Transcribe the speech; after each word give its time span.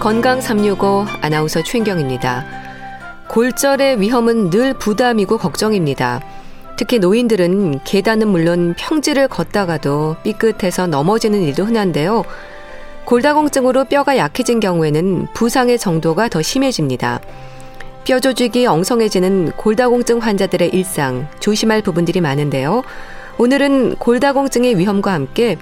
건강 0.00 0.40
365 0.40 1.06
아나운서 1.22 1.62
최인경입니다. 1.62 2.44
골절의 3.28 4.00
위험은 4.00 4.50
늘 4.50 4.74
부담이고 4.74 5.38
걱정입니다. 5.38 6.20
특히 6.76 6.98
노인들은 6.98 7.80
계단은 7.84 8.28
물론 8.28 8.74
평지를 8.78 9.26
걷다가도 9.28 10.16
삐끗해서 10.22 10.86
넘어지는 10.86 11.40
일도 11.40 11.64
흔한데요. 11.64 12.24
골다공증으로 13.06 13.86
뼈가 13.86 14.16
약해진 14.16 14.60
경우에는 14.60 15.28
부상의 15.32 15.78
정도가 15.78 16.28
더 16.28 16.42
심해집니다. 16.42 17.20
뼈 18.04 18.20
조직이 18.20 18.66
엉성해지는 18.66 19.52
골다공증 19.56 20.18
환자들의 20.18 20.68
일상, 20.68 21.26
조심할 21.40 21.82
부분들이 21.82 22.20
많은데요. 22.20 22.82
오늘은 23.38 23.96
골다공증의 23.96 24.78
위험과 24.78 25.12
함께 25.12 25.56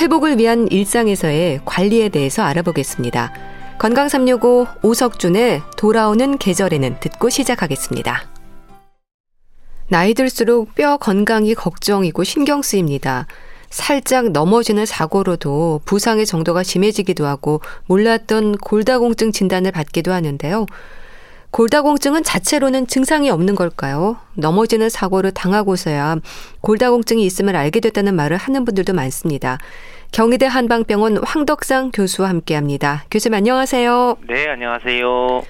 회복을 0.00 0.38
위한 0.38 0.68
일상에서의 0.70 1.60
관리에 1.64 2.08
대해서 2.08 2.42
알아보겠습니다. 2.42 3.32
건강 3.80 4.10
365 4.10 4.66
오석준의 4.82 5.62
돌아오는 5.78 6.36
계절에는 6.36 7.00
듣고 7.00 7.30
시작하겠습니다. 7.30 8.28
나이 9.88 10.12
들수록 10.12 10.74
뼈 10.74 10.98
건강이 10.98 11.54
걱정이고 11.54 12.22
신경 12.22 12.60
쓰입니다. 12.60 13.26
살짝 13.70 14.32
넘어지는 14.32 14.84
사고로도 14.84 15.80
부상의 15.86 16.26
정도가 16.26 16.62
심해지기도 16.62 17.24
하고 17.24 17.62
몰랐던 17.86 18.58
골다공증 18.58 19.32
진단을 19.32 19.72
받기도 19.72 20.12
하는데요. 20.12 20.66
골다공증은 21.50 22.22
자체로는 22.22 22.86
증상이 22.86 23.28
없는 23.30 23.56
걸까요? 23.56 24.18
넘어지는 24.34 24.88
사고를 24.88 25.32
당하고서야 25.32 26.18
골다공증이 26.60 27.24
있음을 27.24 27.56
알게 27.56 27.80
됐다는 27.80 28.14
말을 28.14 28.36
하는 28.36 28.64
분들도 28.64 28.92
많습니다. 28.92 29.58
경희대 30.12 30.46
한방병원 30.46 31.18
황덕상 31.24 31.90
교수와 31.92 32.28
함께 32.28 32.54
합니다. 32.54 33.04
교수님 33.10 33.34
안녕하세요. 33.34 34.18
네, 34.28 34.48
안녕하세요. 34.48 35.42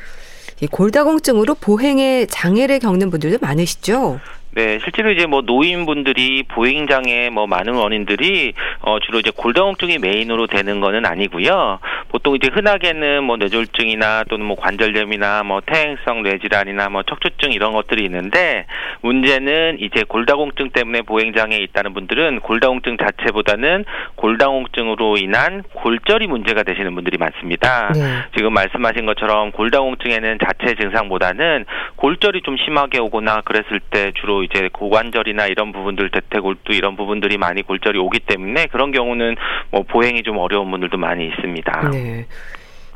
이 0.63 0.67
골다공증으로 0.67 1.55
보행에 1.55 2.27
장애를 2.27 2.79
겪는 2.79 3.11
분들도 3.11 3.39
많으시죠? 3.41 4.21
네, 4.53 4.81
실제로 4.81 5.13
이제 5.13 5.27
뭐 5.27 5.43
노인분들이 5.43 6.43
보행 6.43 6.89
장애 6.89 7.31
뭐 7.31 7.47
많은 7.47 7.75
원인들이 7.75 8.53
어 8.81 8.99
주로 8.99 9.21
이제 9.21 9.31
골다공증이 9.35 9.99
메인으로 9.99 10.49
되는 10.49 10.81
거는 10.81 11.07
아니고요. 11.07 11.79
보통 12.09 12.35
이제 12.35 12.49
흔하게는 12.53 13.23
뭐 13.23 13.37
뇌졸중이나 13.37 14.25
또는 14.29 14.47
뭐 14.47 14.57
관절염이나 14.57 15.45
뭐 15.45 15.61
퇴행성 15.65 16.25
뇌질환이나 16.25 16.89
뭐 16.89 17.05
척추증 17.05 17.53
이런 17.53 17.73
것들이 17.73 18.05
있는데 18.05 18.67
문제는 19.03 19.79
이제 19.81 20.03
골다공증 20.03 20.71
때문에 20.71 21.03
보행 21.03 21.33
장애 21.33 21.57
있다는 21.57 21.95
분들은 21.95 22.41
골다공증 22.41 22.97
자체보다는 22.97 23.85
골다공증으로 24.17 25.17
인한 25.19 25.63
골절이 25.75 26.27
문제가 26.27 26.65
되시는 26.65 26.93
분들이 26.97 27.19
많습니다. 27.19 27.93
네. 27.95 28.01
지금 28.37 28.53
말씀하신 28.55 29.07
것처럼 29.07 29.53
골다공증에는 29.53 30.39
자체 30.45 30.75
증상보다는 30.75 31.67
골절이 31.95 32.43
좀 32.43 32.57
심하게 32.57 32.99
오거나 32.99 33.43
그랬을 33.43 33.79
때 33.91 34.11
주로 34.21 34.40
이제 34.43 34.69
고관절이나 34.73 35.47
이런 35.47 35.73
부분들 35.73 36.11
대퇴골두 36.11 36.73
이런 36.73 36.97
부분들이 36.97 37.39
많이 37.39 37.63
골절이 37.63 37.99
오기 37.99 38.21
때문에 38.21 38.67
그런 38.67 38.93
경우는 38.93 39.37
뭐 39.71 39.83
보행이 39.83 40.23
좀 40.23 40.39
어려운 40.39 40.71
분들도 40.71 40.97
많이 40.99 41.27
있습니다. 41.27 41.91
네. 41.91 42.27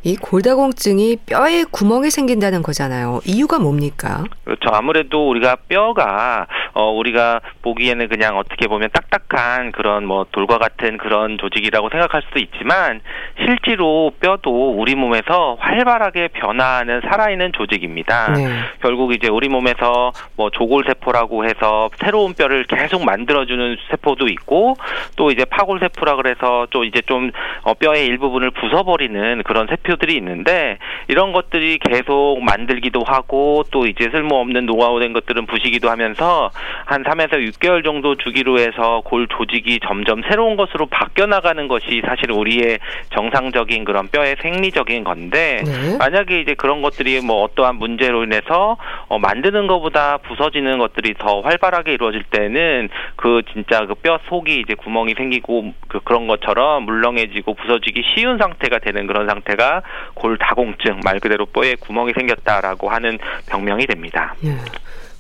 이 0.05 0.17
골다공증이 0.17 1.17
뼈에 1.27 1.65
구멍이 1.71 2.11
생긴다는 2.11 2.63
거잖아요. 2.63 3.21
이유가 3.25 3.59
뭡니까? 3.59 4.25
그렇죠. 4.45 4.69
아무래도 4.71 5.31
우리가 5.31 5.57
뼈가 5.67 6.47
어 6.75 6.91
우리가 6.91 7.41
보기에는 7.63 8.09
그냥 8.09 8.37
어떻게 8.37 8.67
보면 8.69 8.91
딱딱한 8.93 9.73
그런 9.73 10.05
뭐 10.05 10.27
돌과 10.31 10.59
같은 10.59 10.99
그런 10.99 11.39
조직이라고 11.39 11.89
생각할 11.89 12.21
수도 12.27 12.39
있지만 12.39 13.01
실제로 13.39 14.13
뼈도 14.21 14.75
우리 14.79 14.95
몸에서 14.95 15.57
활발하게 15.59 16.29
변화하는 16.35 17.01
살아있는 17.09 17.53
조직입니다. 17.55 18.33
네. 18.33 18.49
결국 18.83 19.15
이제 19.15 19.29
우리 19.29 19.49
몸에서 19.49 20.13
뭐 20.37 20.51
조골세포라고 20.51 21.47
해서 21.47 21.89
새로운 22.05 22.35
뼈를 22.35 22.65
계속 22.65 23.07
만들어주는 23.07 23.79
세포도 23.91 24.27
있고 24.29 24.77
또 25.17 25.31
이제 25.31 25.47
파골세포라 25.47 26.17
그래서 26.17 26.67
또 26.69 26.85
이제 26.85 27.01
좀 27.07 27.31
어, 27.63 27.73
뼈의 27.73 28.05
일부분을 28.05 28.51
부숴버리는 28.51 29.43
그런 29.45 29.67
세포 29.67 29.94
목표들이 29.95 30.15
있는데 30.17 30.79
이런 31.09 31.33
것들이 31.33 31.79
계속 31.79 32.39
만들기도 32.43 33.03
하고 33.05 33.65
또 33.71 33.87
이제 33.87 34.09
쓸모없는 34.11 34.67
노하우된 34.67 35.13
것들은 35.13 35.47
부시기도 35.47 35.91
하면서 35.91 36.51
한 36.85 37.03
3에서 37.03 37.33
6개월 37.51 37.85
정도 37.85 38.15
주기로 38.15 38.61
해서 38.61 39.03
골 39.05 39.27
조직이 39.29 39.81
점점 39.85 40.23
새로운 40.29 40.57
것으로 40.57 40.87
바뀌어 40.87 41.27
나가는 41.27 41.67
것이 41.69 42.03
사실 42.07 42.31
우리의 42.31 42.79
정상적인 43.15 43.85
그런 43.85 44.09
뼈의 44.09 44.37
생리적인 44.41 45.05
건데 45.05 45.63
네. 45.65 45.99
만약에 45.99 46.41
이제 46.41 46.55
그런 46.55 46.83
것들이 46.83 47.21
뭐 47.21 47.43
어떠한 47.43 47.77
문제로 47.77 48.23
인해서 48.25 48.77
어 49.09 49.19
만드는 49.19 49.67
것보다 49.67 50.19
부서지는 50.19 50.79
것들이 50.79 51.15
더 51.19 51.41
활발하게 51.41 51.93
이루어질 51.95 52.23
때는 52.25 52.89
그 53.17 53.43
진짜 53.53 53.87
그 53.87 53.95
뼈 54.05 54.21
속이 54.29 54.61
이제 54.61 54.75
구멍이 54.75 55.15
생기고 55.15 55.73
그 55.89 56.01
그런 56.05 56.27
것처럼 56.27 56.83
물렁해지고 56.83 57.55
부서지기 57.55 58.03
쉬운 58.15 58.37
상태가 58.37 58.79
되는 58.79 59.07
그런 59.07 59.27
상태가 59.27 59.83
골다공증 60.15 61.01
말 61.05 61.21
그대로 61.21 61.47
뼈에 61.47 61.75
구멍이 61.77 62.13
생겼다라고 62.15 62.89
하는 62.91 63.19
병명이 63.47 63.87
됩니다. 63.87 64.35
예. 64.45 64.57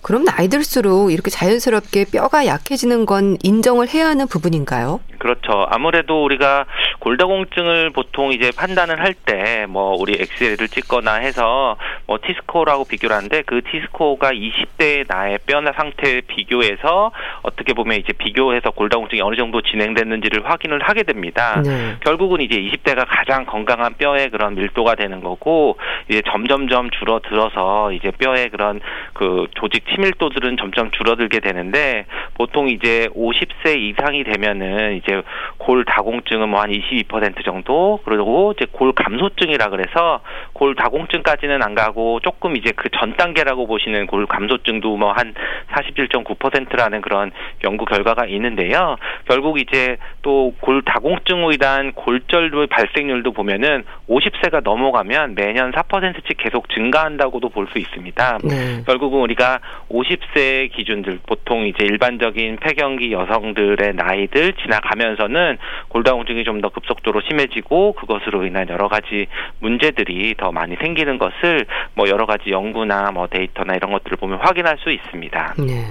그럼 0.03 0.25
나이 0.25 0.49
들수록 0.49 1.13
이렇게 1.13 1.31
자연스럽게 1.31 2.07
뼈가 2.13 2.45
약해지는 2.45 3.07
건 3.07 3.39
인정을 3.43 3.89
해야 3.89 4.09
하는 4.09 4.27
부분인가요? 4.27 5.01
그렇죠. 5.25 5.67
아무래도 5.71 6.23
우리가 6.23 6.67
골다공증을 6.99 7.91
보통 7.91 8.31
이제 8.33 8.51
판단을 8.55 9.01
할 9.01 9.15
때 9.25 9.65
뭐 9.69 9.97
우리 9.99 10.15
엑스레이를 10.21 10.69
찍거나 10.69 11.15
해서 11.15 11.77
뭐 12.07 12.19
티스코라고 12.23 12.85
비교를 12.85 13.17
하는데 13.17 13.43
그 13.47 13.63
티스코가 13.63 14.33
20대의 14.33 15.07
나의 15.09 15.39
뼈나 15.47 15.73
상태에 15.73 16.21
비교해서 16.23 17.11
어떻게 17.43 17.73
보면 17.73 17.99
이제 17.99 18.13
비교해서 18.13 18.71
골다공증이 18.71 19.23
어느 19.23 19.37
정도 19.37 19.63
진행됐는지를 19.63 20.45
확인을 20.51 20.83
하게 20.83 21.05
됩니다. 21.05 21.63
네. 21.65 21.97
결국은 22.01 22.41
이제 22.43 22.57
20대가 22.57 23.07
가장 23.09 23.47
건강한 23.47 23.95
뼈의 23.95 24.31
그런 24.31 24.55
밀도가 24.57 24.95
되는 24.97 25.21
거고 25.23 25.79
이제 26.11 26.21
점점점 26.31 26.91
줄어들어서 26.91 27.93
이제 27.93 28.11
뼈의 28.11 28.51
그런 28.51 28.81
그 29.15 29.47
조직 29.55 29.85
치밀도들은 29.89 30.57
점점 30.59 30.91
줄어들게 30.91 31.41
되는데 31.41 32.05
보통 32.35 32.69
이제 32.69 33.09
50세 33.15 33.79
이상이 33.79 34.25
되면은 34.25 34.97
이제 34.97 35.14
골 35.59 35.85
다공증은 35.85 36.49
뭐 36.49 36.61
한 36.65 36.71
22% 36.71 37.45
정도 37.45 38.01
그리고 38.05 38.53
이제 38.57 38.67
골 38.73 38.93
감소증이라 38.93 39.69
그래서 39.69 40.21
골 40.55 40.75
다공증까지는 40.75 41.63
안 41.63 41.75
가고 41.75 42.21
조금 42.21 42.57
이제 42.57 42.71
그 42.73 42.89
전 42.95 43.17
단계라고 43.17 43.67
보시는 43.67 44.07
골 44.07 44.27
감소증도 44.27 44.97
뭐 44.97 45.13
한 45.13 45.35
47.9%라는 45.73 47.01
그런 47.01 47.31
연구 47.65 47.85
결과가 47.85 48.27
있는데요. 48.27 48.97
결국 49.29 49.59
이제 49.61 49.97
또 50.23 50.53
골 50.61 50.83
다공증으로 50.83 51.53
인한 51.53 51.93
골절의 51.93 52.69
발생률도 52.69 53.33
보면은 53.33 53.85
50세가 54.09 54.63
넘어가면 54.63 55.35
매년 55.35 55.73
4%씩 55.73 56.37
계속 56.39 56.69
증가한다고도 56.71 57.49
볼 57.51 57.65
수 57.73 57.79
있습니다. 57.79 58.39
네. 58.45 58.83
결국은 58.87 59.21
우리가 59.21 59.59
50세 59.91 60.71
기준들 60.73 61.21
보통 61.27 61.67
이제 61.67 61.85
일반적인 61.85 62.57
폐경기 62.57 63.11
여성들의 63.13 63.95
나이들 63.95 64.53
지나가 64.63 64.94
면서는 64.97 65.59
골다공증이 65.89 66.43
좀 66.45 66.55
더 66.65 66.71
급속도로 66.71 67.21
심해지고 67.29 67.93
그것으로 67.93 68.47
인한 68.47 68.69
여러 68.71 68.89
가지 68.89 69.27
문제들이 69.59 70.35
더 70.39 70.51
많이 70.51 70.77
생기는 70.77 71.19
것을 71.19 71.67
뭐 71.95 72.09
여러 72.09 72.25
가지 72.27 72.51
연구나 72.51 73.11
뭐 73.11 73.27
데이터나 73.27 73.75
이런 73.75 73.93
것들을 73.93 74.17
보면 74.17 74.39
확인할 74.41 74.79
수 74.79 74.91
있습니다. 74.91 75.55
네. 75.59 75.85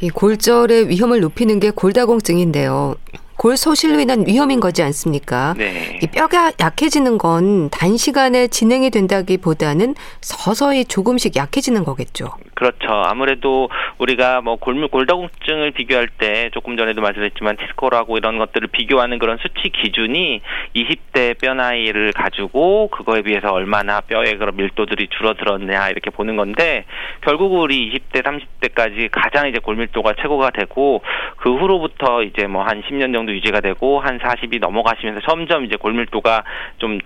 이 0.00 0.10
골절의 0.10 0.88
위험을 0.90 1.20
높이는 1.20 1.58
게 1.58 1.70
골다공증인데요. 1.70 2.94
골 3.36 3.56
소실로 3.56 3.98
인한 4.00 4.26
위험인 4.26 4.60
거지 4.60 4.82
않습니까? 4.82 5.54
네. 5.56 5.98
이 6.02 6.06
뼈가 6.06 6.52
약해지는 6.60 7.16
건 7.18 7.70
단시간에 7.70 8.48
진행이 8.48 8.90
된다기보다는 8.90 9.94
서서히 10.20 10.84
조금씩 10.84 11.36
약해지는 11.36 11.84
거겠죠. 11.84 12.28
그렇죠. 12.60 12.92
아무래도 12.92 13.70
우리가 13.96 14.42
뭐 14.42 14.56
골물 14.56 14.88
골다공증을 14.88 15.70
비교할 15.70 16.08
때 16.08 16.50
조금 16.52 16.76
전에도 16.76 17.00
말씀드렸지만 17.00 17.56
티스코라고 17.56 18.18
이런 18.18 18.36
것들을 18.36 18.68
비교하는 18.68 19.18
그런 19.18 19.38
수치 19.38 19.70
기준이 19.70 20.42
20대 20.76 21.40
뼈 21.40 21.54
나이를 21.54 22.12
가지고 22.12 22.88
그거에 22.88 23.22
비해서 23.22 23.50
얼마나 23.50 24.02
뼈의 24.02 24.36
그런 24.36 24.56
밀도들이 24.56 25.08
줄어들었냐 25.08 25.88
이렇게 25.88 26.10
보는 26.10 26.36
건데 26.36 26.84
결국 27.22 27.54
우리 27.54 27.90
20대 27.94 28.22
30대까지 28.22 29.08
가장 29.10 29.48
이제 29.48 29.58
골밀도가 29.58 30.12
최고가 30.20 30.50
되고 30.50 31.02
그 31.38 31.56
후로부터 31.56 32.22
이제 32.22 32.46
뭐 32.46 32.60
한 32.60 32.82
10년 32.82 33.14
정도 33.14 33.32
유지가 33.32 33.60
되고 33.62 34.00
한 34.00 34.18
40이 34.18 34.60
넘어가시면서 34.60 35.22
점점 35.26 35.64
이제 35.64 35.76
골밀도가 35.76 36.44
좀 36.76 36.98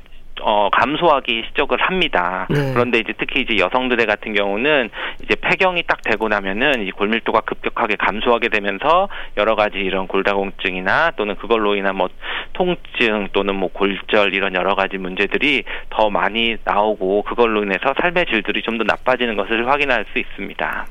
어, 0.43 0.69
감소하기 0.71 1.45
시작을 1.49 1.81
합니다. 1.81 2.47
네. 2.51 2.73
그런데 2.75 2.99
이제 2.99 3.15
특히 3.19 3.41
이제 3.43 3.57
여성들의 3.59 4.05
같은 4.07 4.35
경우는 4.35 4.91
이제 5.23 5.35
폐경이 5.41 5.85
딱 5.85 6.03
되고 6.03 6.29
나면은 6.29 6.87
이 6.87 6.91
골밀도가 6.91 7.41
급격하게 7.41 7.97
감소하게 7.97 8.49
되면서 8.49 9.09
여러 9.37 9.55
가지 9.55 9.79
이런 9.79 10.07
골다공증이나 10.09 11.13
또는 11.17 11.37
그걸로 11.37 11.77
인한 11.77 11.97
뭐 11.97 12.09
통증 12.53 13.29
또는 13.33 13.55
뭐 13.55 13.71
골절 13.73 14.35
이런 14.35 14.55
여러 14.55 14.75
가지 14.75 14.99
문제들이 14.99 15.65
더 15.91 16.11
많이 16.11 16.57
나오고 16.65 17.23
그걸로 17.23 17.63
인해서 17.63 17.95
삶의 18.01 18.27
질들이 18.27 18.63
좀 18.63 18.75
더 18.75 18.83
나빠지는 18.83 19.37
것을 19.37 19.69
확인할 19.69 20.05
수 20.13 20.19
있습니다. 20.19 20.87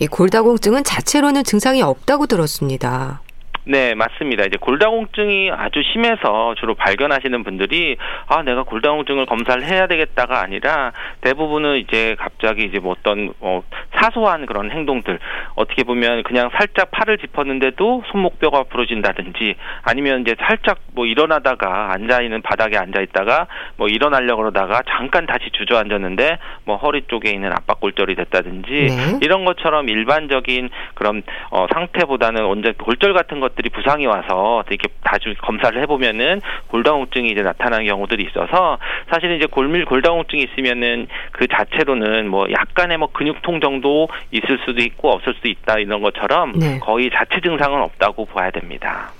이 0.00 0.06
골다공증은 0.06 0.84
자체로는 0.84 1.44
증상이 1.44 1.82
없다고 1.82 2.26
들었습니다. 2.26 3.20
네, 3.68 3.96
맞습니다. 3.96 4.44
이제 4.44 4.56
골다공증이 4.60 5.50
아주 5.50 5.82
심해서 5.92 6.54
주로 6.56 6.76
발견하시는 6.76 7.42
분들이 7.42 7.96
아, 8.28 8.42
내가 8.44 8.62
골다공증을 8.62 9.26
검사를 9.26 9.60
해야 9.64 9.88
되겠다가 9.88 10.40
아니라 10.40 10.92
대부분은 11.22 11.78
이제 11.78 12.14
갑자기 12.16 12.62
이제 12.62 12.78
뭐 12.78 12.94
어떤 12.96 13.32
어, 13.40 13.64
사소한 13.96 14.46
그런 14.46 14.70
행동들 14.70 15.18
어떻게 15.56 15.82
보면 15.82 16.22
그냥 16.22 16.48
살짝 16.56 16.92
팔을 16.92 17.18
짚었는데도 17.18 18.04
손목뼈가 18.12 18.62
부러진다든지 18.64 19.56
아니면 19.82 20.20
이제 20.20 20.36
살짝 20.38 20.78
뭐 20.94 21.04
일어나다가 21.04 21.92
앉아 21.92 22.22
있는 22.22 22.42
바닥에 22.42 22.78
앉아 22.78 23.00
있다가 23.00 23.48
뭐 23.76 23.88
일어나려고 23.88 24.42
그러다가 24.42 24.82
잠깐 24.86 25.26
다시 25.26 25.50
주저앉았는데 25.50 26.38
뭐 26.66 26.76
허리 26.76 27.02
쪽에 27.08 27.30
있는 27.30 27.50
압박골절이 27.52 28.14
됐다든지 28.14 28.70
네. 28.70 29.18
이런 29.22 29.44
것처럼 29.44 29.88
일반적인 29.88 30.70
그런 30.94 31.24
어, 31.50 31.66
상태보다는 31.72 32.44
언제 32.44 32.72
골절 32.78 33.12
같은 33.12 33.40
것 33.40 33.55
것들이 33.56 33.70
부상이 33.70 34.06
와서 34.06 34.62
이렇게 34.68 34.88
다주 35.02 35.34
검사를 35.42 35.80
해보면은 35.82 36.40
골다공증이 36.68 37.30
이제 37.30 37.42
나타나는 37.42 37.86
경우들이 37.86 38.24
있어서 38.28 38.78
사실은 39.10 39.36
이제 39.36 39.46
골밀 39.46 39.84
골다공증이 39.84 40.42
있으면은 40.44 41.08
그 41.32 41.48
자체로는 41.48 42.28
뭐 42.28 42.46
약간의 42.50 42.98
뭐 42.98 43.08
근육통 43.12 43.60
정도 43.60 44.08
있을 44.30 44.58
수도 44.64 44.80
있고 44.82 45.10
없을 45.10 45.34
수도 45.34 45.48
있다 45.48 45.78
이런 45.78 46.02
것처럼 46.02 46.52
네. 46.52 46.78
거의 46.78 47.10
자체 47.10 47.40
증상은 47.40 47.80
없다고 47.80 48.26
봐야 48.26 48.50
됩니다. 48.50 49.10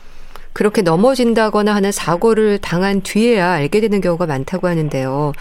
그렇게 0.57 0.81
넘어진다거나 0.81 1.75
하는 1.75 1.93
사고를 1.93 2.59
당한 2.63 3.03
뒤에야 3.03 3.53
알게 3.53 3.81
되는 3.81 4.01
경우가 4.01 4.25
많다고 4.25 4.69
하는데요. 4.69 5.33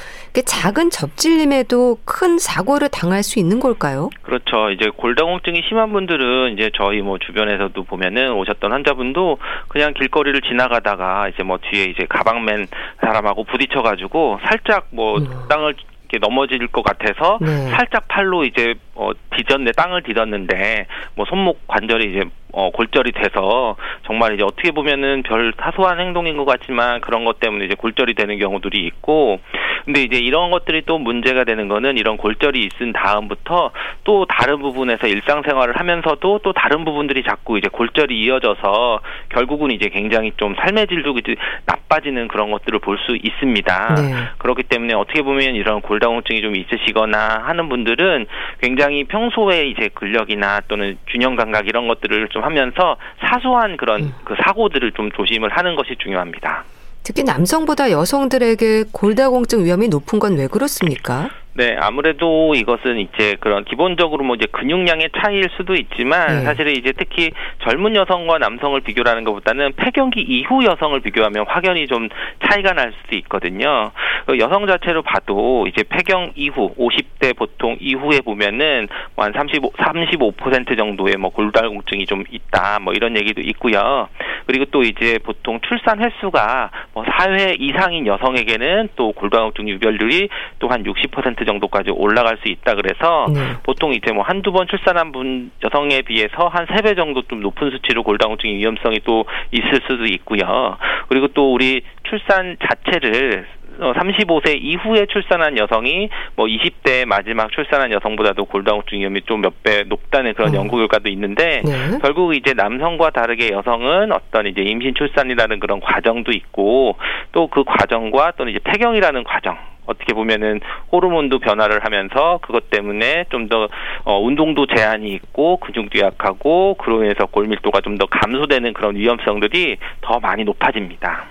작은 0.45 0.89
접질림에도 0.89 1.99
큰 2.03 2.37
사고를 2.37 2.89
당할 2.89 3.23
수 3.23 3.39
있는 3.39 3.61
걸까요? 3.61 4.09
그렇죠. 4.23 4.71
이제 4.71 4.89
골다공증이 4.89 5.61
심한 5.69 5.93
분들은 5.93 6.51
이제 6.51 6.69
저희 6.75 7.01
뭐 7.01 7.17
주변에서도 7.17 7.81
보면은 7.83 8.33
오셨던 8.33 8.73
환자분도 8.73 9.37
그냥 9.69 9.93
길거리를 9.93 10.41
지나가다가 10.41 11.29
이제 11.29 11.43
뭐 11.43 11.59
뒤에 11.59 11.85
이제 11.85 12.05
가방맨 12.09 12.67
사람하고 12.99 13.45
부딪혀가지고 13.45 14.39
살짝 14.43 14.87
뭐 14.89 15.19
음. 15.19 15.29
땅을 15.47 15.75
이렇게 16.09 16.19
넘어질 16.19 16.67
것 16.67 16.83
같아서 16.83 17.39
네. 17.41 17.69
살짝 17.69 18.07
팔로 18.07 18.45
이제 18.45 18.75
어 18.95 19.11
디뎠네 19.31 19.75
땅을 19.75 20.03
디뎠는데 20.03 20.85
뭐 21.15 21.25
손목 21.25 21.67
관절이 21.67 22.11
이제 22.11 22.23
어 22.53 22.71
골절이 22.71 23.11
돼서 23.11 23.75
정말 24.05 24.33
이제 24.35 24.43
어떻게 24.43 24.71
보면은 24.71 25.23
별 25.23 25.53
사소한 25.59 25.99
행동인 25.99 26.37
것 26.37 26.45
같지만 26.45 27.01
그런 27.01 27.25
것 27.25 27.39
때문에 27.41 27.65
이제 27.65 27.75
골절이 27.75 28.13
되는 28.13 28.39
경우들이 28.39 28.85
있고 28.85 29.39
근데 29.83 30.01
이제 30.01 30.17
이런 30.17 30.51
것들이 30.51 30.83
또 30.85 30.97
문제가 30.97 31.43
되는 31.43 31.67
거는 31.67 31.97
이런 31.97 32.15
골절이 32.17 32.59
있은 32.59 32.93
다음부터 32.93 33.71
또 34.05 34.25
다른 34.25 34.59
부분에서 34.59 35.07
일상생활을 35.07 35.77
하면서도 35.77 36.39
또 36.43 36.53
다른 36.53 36.85
부분들이 36.85 37.23
자꾸 37.23 37.57
이제 37.57 37.67
골절이 37.67 38.17
이어져서 38.21 39.01
결국은 39.29 39.71
이제 39.71 39.89
굉장히 39.89 40.31
좀 40.37 40.55
삶의 40.55 40.87
질도 40.87 41.15
이제 41.19 41.35
나빠지는 41.65 42.29
그런 42.29 42.51
것들을 42.51 42.79
볼 42.79 42.95
수 43.05 43.17
있습니다. 43.21 43.95
네. 43.95 44.13
그렇기 44.37 44.63
때문에 44.63 44.93
어떻게 44.93 45.21
보면 45.21 45.53
이런 45.55 45.81
골다공증이 45.81 46.41
좀 46.41 46.55
있으시거나 46.55 47.43
하는 47.45 47.67
분들은 47.67 48.25
굉장히 48.61 48.84
평소에 49.07 49.67
이제 49.67 49.89
근력이나 49.93 50.61
또는 50.67 50.97
균형 51.07 51.35
감각 51.35 51.67
이런 51.67 51.87
것들을 51.87 52.29
좀 52.29 52.43
하면서 52.43 52.97
사소한 53.19 53.77
그런 53.77 54.03
음. 54.03 54.13
그 54.23 54.35
사고들을 54.45 54.91
좀 54.93 55.11
조심을 55.11 55.49
하는 55.49 55.75
것이 55.75 55.95
중요합니다. 56.01 56.63
특히 57.03 57.23
남성보다 57.23 57.91
여성들에게 57.91 58.85
골다공증 58.91 59.63
위험이 59.63 59.87
높은 59.89 60.19
건 60.19 60.35
왜 60.37 60.47
그렇습니까? 60.47 61.29
네, 61.57 61.77
아무래도 61.79 62.53
이것은 62.53 62.99
이제 62.99 63.37
그런 63.39 63.63
기본적으로 63.63 64.25
뭐 64.25 64.35
이제 64.35 64.45
근육량의 64.51 65.11
차이일 65.17 65.47
수도 65.55 65.73
있지만 65.75 66.27
네. 66.27 66.41
사실은 66.41 66.73
이제 66.75 66.91
특히 66.91 67.31
젊은 67.63 67.95
여성과 67.95 68.39
남성을 68.39 68.81
비교하는 68.81 69.23
것보다는 69.23 69.71
폐경기 69.77 70.19
이후 70.19 70.65
여성을 70.65 70.99
비교하면 70.99 71.45
확연히 71.47 71.87
좀 71.87 72.09
차이가 72.45 72.73
날 72.73 72.91
수도 73.01 73.15
있거든요. 73.19 73.91
그 74.25 74.39
여성 74.39 74.65
자체로 74.67 75.01
봐도 75.01 75.67
이제 75.67 75.83
폐경 75.83 76.31
이후 76.35 76.73
50대 76.75 77.35
보통 77.35 77.77
이후에 77.79 78.21
보면은 78.21 78.87
뭐 79.15 79.25
한 79.25 79.33
35, 79.33 79.71
35% 79.71 80.77
정도의 80.77 81.15
뭐 81.17 81.31
골다공증이 81.31 82.05
좀 82.05 82.23
있다 82.29 82.79
뭐 82.79 82.93
이런 82.93 83.17
얘기도 83.17 83.41
있고요. 83.41 84.07
그리고 84.45 84.65
또 84.65 84.83
이제 84.83 85.17
보통 85.23 85.59
출산 85.67 85.99
횟수가 85.99 86.69
뭐 86.93 87.03
4회 87.03 87.59
이상인 87.59 88.05
여성에게는 88.05 88.89
또 88.95 89.11
골다공증 89.13 89.67
유별률이 89.67 90.29
또 90.59 90.65
한 90.65 90.83
60% 90.83 91.45
정도까지 91.45 91.91
올라갈 91.91 92.37
수 92.37 92.49
있다 92.49 92.73
그래서 92.73 93.27
네. 93.33 93.39
보통 93.63 93.93
이제 93.93 94.11
뭐 94.11 94.23
한두 94.23 94.51
번 94.51 94.67
출산한 94.67 95.11
분 95.11 95.51
여성에 95.63 96.01
비해서 96.01 96.47
한세배 96.47 96.95
정도 96.95 97.21
좀 97.23 97.39
높은 97.39 97.69
수치로 97.71 98.03
골다공증 98.03 98.49
위험성이 98.49 98.99
또 99.05 99.25
있을 99.51 99.81
수도 99.87 100.05
있고요. 100.05 100.77
그리고 101.07 101.27
또 101.29 101.53
우리 101.53 101.81
출산 102.03 102.57
자체를 102.67 103.45
어, 103.45 103.54
35세 103.79 104.57
이후에 104.61 105.05
출산한 105.07 105.57
여성이 105.57 106.09
뭐 106.35 106.47
20대 106.47 107.05
마지막 107.05 107.51
출산한 107.51 107.91
여성보다도 107.91 108.45
골다공증 108.45 108.99
위험이 108.99 109.21
좀 109.21 109.41
몇 109.41 109.53
배 109.63 109.83
높다는 109.83 110.33
그런 110.33 110.49
음. 110.51 110.55
연구 110.55 110.77
결과도 110.77 111.09
있는데 111.09 111.61
네. 111.65 111.99
결국 112.01 112.35
이제 112.35 112.53
남성과 112.53 113.09
다르게 113.11 113.49
여성은 113.51 114.11
어떤 114.11 114.47
이제 114.47 114.61
임신 114.61 114.93
출산이라는 114.95 115.59
그런 115.59 115.79
과정도 115.79 116.31
있고 116.31 116.97
또 117.31 117.47
그 117.47 117.63
과정과 117.63 118.33
또는 118.37 118.51
이제 118.51 118.59
폐경이라는 118.63 119.23
과정 119.23 119.57
어떻게 119.85 120.13
보면은 120.13 120.61
호르몬도 120.91 121.39
변화를 121.39 121.85
하면서 121.85 122.39
그것 122.41 122.69
때문에 122.71 123.25
좀더 123.29 123.69
어, 124.03 124.19
운동도 124.19 124.65
제한이 124.65 125.09
있고 125.13 125.57
근육도 125.57 125.99
약하고 125.99 126.73
그로 126.75 127.03
인해서 127.03 127.27
골밀도가 127.27 127.81
좀 127.81 127.97
더 127.97 128.07
감소되는 128.07 128.73
그런 128.73 128.95
위험성들이 128.95 129.77
더 130.01 130.19
많이 130.19 130.43
높아집니다. 130.43 131.25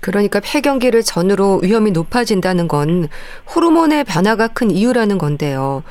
그러니까 0.00 0.40
폐경기를 0.40 1.02
전후로 1.02 1.60
위험이 1.62 1.90
높아진다는 1.90 2.68
건 2.68 3.08
호르몬의 3.54 4.04
변화가 4.04 4.48
큰 4.48 4.70
이유라는 4.70 5.18
건데요. 5.18 5.82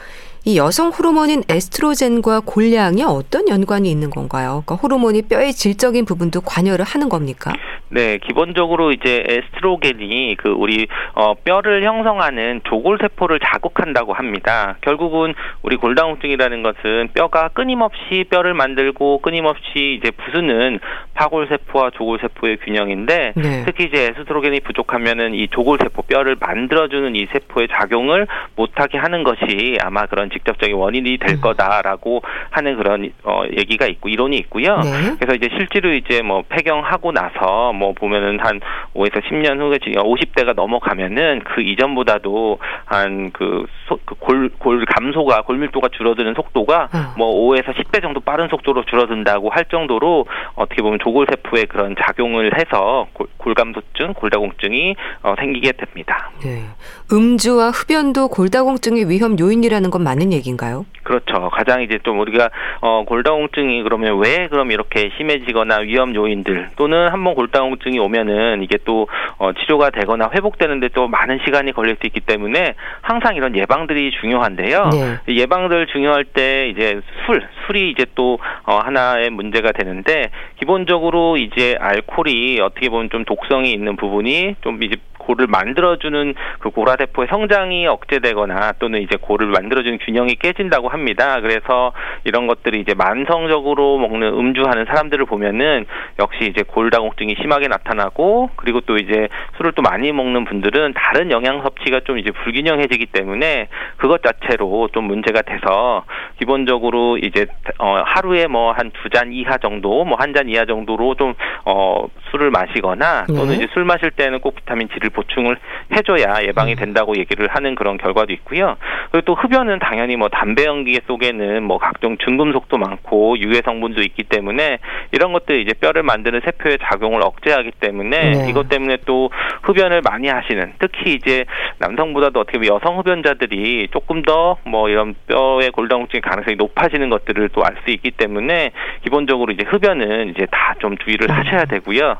이 0.45 0.57
여성 0.57 0.89
호르몬인 0.89 1.43
에스트로겐과 1.49 2.41
골량이 2.45 3.03
어떤 3.03 3.49
연관이 3.49 3.91
있는 3.91 4.09
건가요? 4.09 4.63
그러니까 4.65 4.75
호르몬이 4.75 5.23
뼈의 5.23 5.53
질적인 5.53 6.05
부분도 6.05 6.39
관여를 6.39 6.85
하는 6.85 7.09
겁니까? 7.09 7.53
네, 7.89 8.17
기본적으로 8.17 8.91
이제 8.91 9.23
에스트로겐이 9.27 10.35
그 10.35 10.49
우리 10.49 10.87
어 11.13 11.35
뼈를 11.35 11.83
형성하는 11.83 12.61
조골 12.65 12.97
세포를 13.01 13.39
자극한다고 13.39 14.13
합니다. 14.13 14.75
결국은 14.81 15.33
우리 15.61 15.77
골다공증이라는 15.77 16.63
것은 16.63 17.09
뼈가 17.13 17.47
끊임없이 17.49 18.25
뼈를 18.29 18.53
만들고 18.53 19.19
끊임없이 19.19 19.97
이제 19.99 20.11
부수는 20.11 20.79
파골 21.13 21.47
세포와 21.47 21.91
조골 21.91 22.19
세포의 22.19 22.57
균형인데 22.57 23.33
네. 23.35 23.63
특히 23.65 23.85
이제 23.85 24.13
에스트로겐이 24.17 24.59
부족하면은 24.61 25.33
이 25.33 25.47
조골 25.47 25.77
세포 25.81 26.01
뼈를 26.01 26.35
만들어주는 26.39 27.15
이 27.15 27.25
세포의 27.31 27.69
작용을 27.71 28.27
못하게 28.55 28.97
하는 28.97 29.23
것이 29.23 29.77
아마 29.81 30.05
그런 30.07 30.29
직접적인 30.29 30.75
원인이 30.75 31.17
될 31.19 31.35
음. 31.35 31.41
거다라고 31.41 32.21
하는 32.49 32.75
그런 32.75 33.11
어 33.23 33.43
얘기가 33.57 33.87
있고 33.87 34.09
이론이 34.09 34.37
있고요. 34.37 34.77
네. 34.81 35.15
그래서 35.19 35.35
이제 35.35 35.49
실제로 35.57 35.93
이제 35.93 36.21
뭐 36.21 36.43
폐경하고 36.49 37.11
나서 37.11 37.71
뭐 37.77 37.93
보면은 37.93 38.39
한 38.39 38.59
5에서 38.95 39.21
10년 39.23 39.59
후에 39.59 39.79
지금 39.79 40.03
50대가 40.03 40.55
넘어가면은 40.55 41.41
그 41.45 41.61
이전보다도 41.61 42.59
한그골골 42.85 44.85
감소가 44.85 45.41
골밀도가 45.43 45.89
줄어드는 45.89 46.33
속도가 46.33 46.89
어. 46.93 47.13
뭐 47.17 47.47
5에서 47.47 47.73
10배 47.73 48.01
정도 48.01 48.19
빠른 48.19 48.47
속도로 48.49 48.83
줄어든다고 48.85 49.49
할 49.49 49.65
정도로 49.65 50.25
어떻게 50.55 50.81
보면 50.81 50.99
조골 51.03 51.27
세포의 51.29 51.67
그런 51.67 51.95
작용을 51.99 52.57
해서 52.57 53.07
골, 53.13 53.27
골감소증, 53.37 54.13
골다공증이 54.13 54.95
어, 55.23 55.35
생기게 55.39 55.73
됩니다. 55.73 56.31
네. 56.43 56.63
음주와 57.11 57.69
흡연도 57.69 58.27
골다공증의 58.29 59.09
위험 59.09 59.37
요인이라는 59.39 59.89
건 59.89 60.03
맞는 60.03 60.33
얘기인가요? 60.33 60.85
그렇죠. 61.03 61.49
가장 61.49 61.81
이제 61.81 61.99
좀 62.03 62.19
우리가 62.19 62.49
어 62.81 63.05
골다공증이 63.05 63.83
그러면 63.83 64.19
왜 64.19 64.47
그럼 64.49 64.71
이렇게 64.71 65.09
심해지거나 65.17 65.77
위험 65.77 66.13
요인들 66.13 66.71
또는 66.75 67.09
한번 67.09 67.35
골다공 67.35 67.66
증이 67.75 67.99
오면은 67.99 68.63
이게 68.63 68.77
또 68.85 69.07
어, 69.37 69.51
치료가 69.53 69.89
되거나 69.89 70.29
회복되는데 70.33 70.89
또 70.89 71.07
많은 71.07 71.39
시간이 71.45 71.73
걸릴 71.73 71.97
수 71.99 72.07
있기 72.07 72.21
때문에 72.21 72.75
항상 73.01 73.35
이런 73.35 73.55
예방들이 73.55 74.11
중요한데요. 74.19 74.89
네. 74.91 75.35
예방들 75.35 75.87
중요할 75.87 76.25
때 76.25 76.69
이제 76.69 77.01
술 77.25 77.47
술이 77.65 77.91
이제 77.91 78.05
또 78.15 78.39
어, 78.65 78.77
하나의 78.77 79.29
문제가 79.29 79.71
되는데 79.71 80.29
기본적으로 80.59 81.37
이제 81.37 81.75
알코올이 81.79 82.59
어떻게 82.61 82.89
보면 82.89 83.09
좀 83.09 83.25
독성이 83.25 83.71
있는 83.71 83.95
부분이 83.95 84.55
좀 84.61 84.81
이제 84.83 84.95
골을 85.27 85.47
만들어주는 85.47 86.33
그 86.59 86.69
고라세포의 86.69 87.27
성장이 87.29 87.85
억제되거나 87.87 88.73
또는 88.79 89.01
이제 89.01 89.17
골을 89.19 89.47
만들어주는 89.47 89.99
균형이 89.99 90.35
깨진다고 90.35 90.87
합니다. 90.87 91.41
그래서 91.41 91.91
이런 92.23 92.47
것들이 92.47 92.79
이제 92.79 92.93
만성적으로 92.93 93.97
먹는 93.97 94.27
음주하는 94.27 94.85
사람들을 94.85 95.25
보면은 95.25 95.85
역시 96.19 96.45
이제 96.49 96.63
골다공증이 96.63 97.35
심하게 97.41 97.67
나타나고 97.67 98.51
그리고 98.55 98.79
또 98.81 98.95
이제 98.97 99.27
술을 99.57 99.73
또 99.73 99.81
많이 99.81 100.11
먹는 100.11 100.45
분들은 100.45 100.93
다른 100.93 101.31
영양 101.31 101.61
섭취가 101.61 102.01
좀 102.05 102.17
이제 102.17 102.31
불균형해지기 102.31 103.07
때문에 103.07 103.67
그것 103.97 104.23
자체로 104.23 104.87
좀 104.93 105.03
문제가 105.05 105.41
돼서 105.41 106.05
기본적으로 106.39 107.17
이제 107.17 107.47
어 107.79 108.01
하루에 108.05 108.47
뭐 108.47 108.71
한 108.73 108.91
두 108.91 109.09
잔 109.09 109.31
이하 109.33 109.57
정도 109.57 110.05
뭐 110.05 110.17
한 110.19 110.33
잔 110.33 110.47
이하 110.49 110.65
정도로 110.65 111.15
좀어 111.15 112.07
술을 112.31 112.51
마시거나 112.51 113.25
또는 113.27 113.47
네. 113.49 113.55
이제 113.55 113.67
술 113.73 113.83
마실 113.85 114.11
때는 114.11 114.39
꼭 114.39 114.55
비타민 114.55 114.87
D를 114.87 115.09
보충을 115.17 115.57
해줘야 115.95 116.43
예방이 116.43 116.73
음. 116.73 116.75
된다고 116.77 117.15
얘기를 117.17 117.47
하는 117.47 117.75
그런 117.75 117.97
결과도 117.97 118.31
있고요. 118.33 118.77
그리고 119.11 119.25
또 119.25 119.33
흡연은 119.33 119.79
당연히 119.79 120.15
뭐 120.15 120.29
담배 120.29 120.65
연기 120.65 120.99
속에는 121.07 121.63
뭐 121.63 121.77
각종 121.79 122.17
중금속도 122.17 122.77
많고 122.77 123.39
유해 123.39 123.61
성분도 123.65 124.01
있기 124.01 124.23
때문에 124.23 124.77
이런 125.11 125.33
것들 125.33 125.59
이제 125.61 125.73
뼈를 125.73 126.03
만드는 126.03 126.41
세포의 126.45 126.77
작용을 126.83 127.21
억제하기 127.23 127.71
때문에 127.79 128.31
네. 128.31 128.49
이것 128.49 128.69
때문에 128.69 128.97
또 129.05 129.29
흡연을 129.63 130.01
많이 130.01 130.27
하시는 130.27 130.73
특히 130.79 131.13
이제 131.15 131.45
남성보다도 131.79 132.39
어떻게 132.39 132.59
보면 132.59 132.75
여성 132.75 132.99
흡연자들이 132.99 133.87
조금 133.91 134.21
더 134.21 134.57
뭐 134.65 134.89
이런 134.89 135.15
뼈의 135.27 135.71
골다공증 135.71 136.21
가능성이 136.21 136.55
높아지는 136.57 137.09
것들을 137.09 137.49
또 137.49 137.61
알 137.63 137.77
수 137.83 137.91
있기 137.91 138.11
때문에 138.11 138.71
기본적으로 139.03 139.51
이제 139.51 139.63
흡연은 139.67 140.29
이제 140.29 140.45
다 140.51 140.67
좀 140.79 140.95
주의를 140.97 141.27
음. 141.29 141.35
하셔야 141.35 141.65
되고요. 141.65 142.17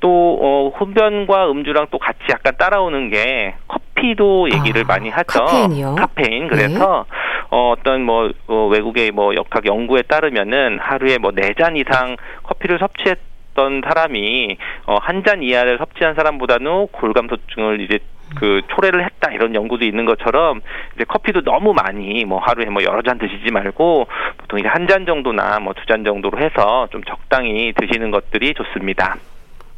또 0.00 0.38
어, 0.40 0.72
흡연과 0.76 1.50
음주랑 1.50 1.86
또 1.90 1.98
같이 1.98 2.20
약간 2.40 2.56
따라오는 2.58 3.10
게 3.10 3.54
커피도 3.68 4.48
얘기를 4.52 4.82
아, 4.82 4.86
많이 4.86 5.10
하죠. 5.10 5.44
카페인이요? 5.44 5.94
카페인. 5.96 6.48
그래서 6.48 7.06
네. 7.08 7.16
어, 7.50 7.70
어떤 7.76 8.02
뭐 8.02 8.30
어, 8.46 8.66
외국의 8.72 9.10
뭐 9.10 9.34
역학 9.34 9.66
연구에 9.66 10.02
따르면은 10.02 10.78
하루에 10.80 11.18
뭐 11.18 11.32
네 11.32 11.52
잔 11.58 11.76
이상 11.76 12.16
커피를 12.44 12.78
섭취했 12.78 13.18
던 13.54 13.82
사람이 13.84 14.56
어, 14.86 14.96
한 15.02 15.24
잔 15.24 15.42
이하를 15.42 15.76
섭취한 15.78 16.14
사람보다는 16.14 16.86
골감소증을 16.92 17.80
이제 17.80 17.98
그 18.36 18.62
초래를 18.68 19.04
했다 19.04 19.32
이런 19.32 19.56
연구도 19.56 19.84
있는 19.84 20.04
것처럼 20.04 20.60
이제 20.94 21.02
커피도 21.04 21.42
너무 21.42 21.74
많이 21.74 22.24
뭐 22.24 22.38
하루에 22.38 22.66
뭐 22.66 22.80
여러 22.84 23.02
잔 23.02 23.18
드시지 23.18 23.50
말고 23.50 24.06
보통 24.38 24.60
이제 24.60 24.68
한 24.68 24.86
잔 24.86 25.04
정도나 25.04 25.58
뭐 25.58 25.72
두 25.74 25.84
잔 25.88 26.04
정도로 26.04 26.38
해서 26.38 26.86
좀 26.92 27.02
적당히 27.02 27.72
드시는 27.76 28.12
것들이 28.12 28.54
좋습니다. 28.54 29.16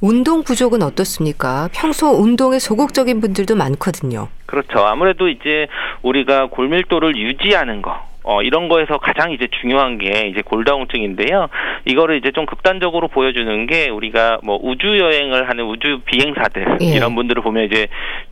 운동 0.03 0.43
부족은 0.43 0.83
어떻습니까? 0.83 1.69
평소 1.73 2.09
운동에 2.09 2.59
소극적인 2.59 3.21
분들도 3.21 3.55
많거든요. 3.55 4.27
그렇죠. 4.47 4.81
아무래도 4.81 5.29
이제 5.29 5.69
우리가 6.03 6.49
골밀도를 6.49 7.17
유지하는 7.17 7.83
거, 7.83 8.05
어, 8.25 8.43
이런 8.43 8.69
거에서 8.69 8.99
가장 8.99 9.33
이제 9.33 9.49
중요한 9.61 9.99
게 9.99 10.29
이제 10.29 10.43
골다공증인데요. 10.43 11.49
이거를 11.85 12.17
이제 12.17 12.31
좀 12.31 12.47
극단적으로 12.47 13.09
보여주는 13.09 13.67
게 13.67 13.89
우리가 13.91 14.39
뭐 14.45 14.59
우주 14.63 14.99
여행을 14.99 15.49
하는 15.49 15.65
우주 15.65 16.01
비행사들 16.05 16.79
예. 16.83 16.87
이런 16.97 17.15
분들을 17.15 17.43
보면 17.43 17.65
이제 17.65 17.89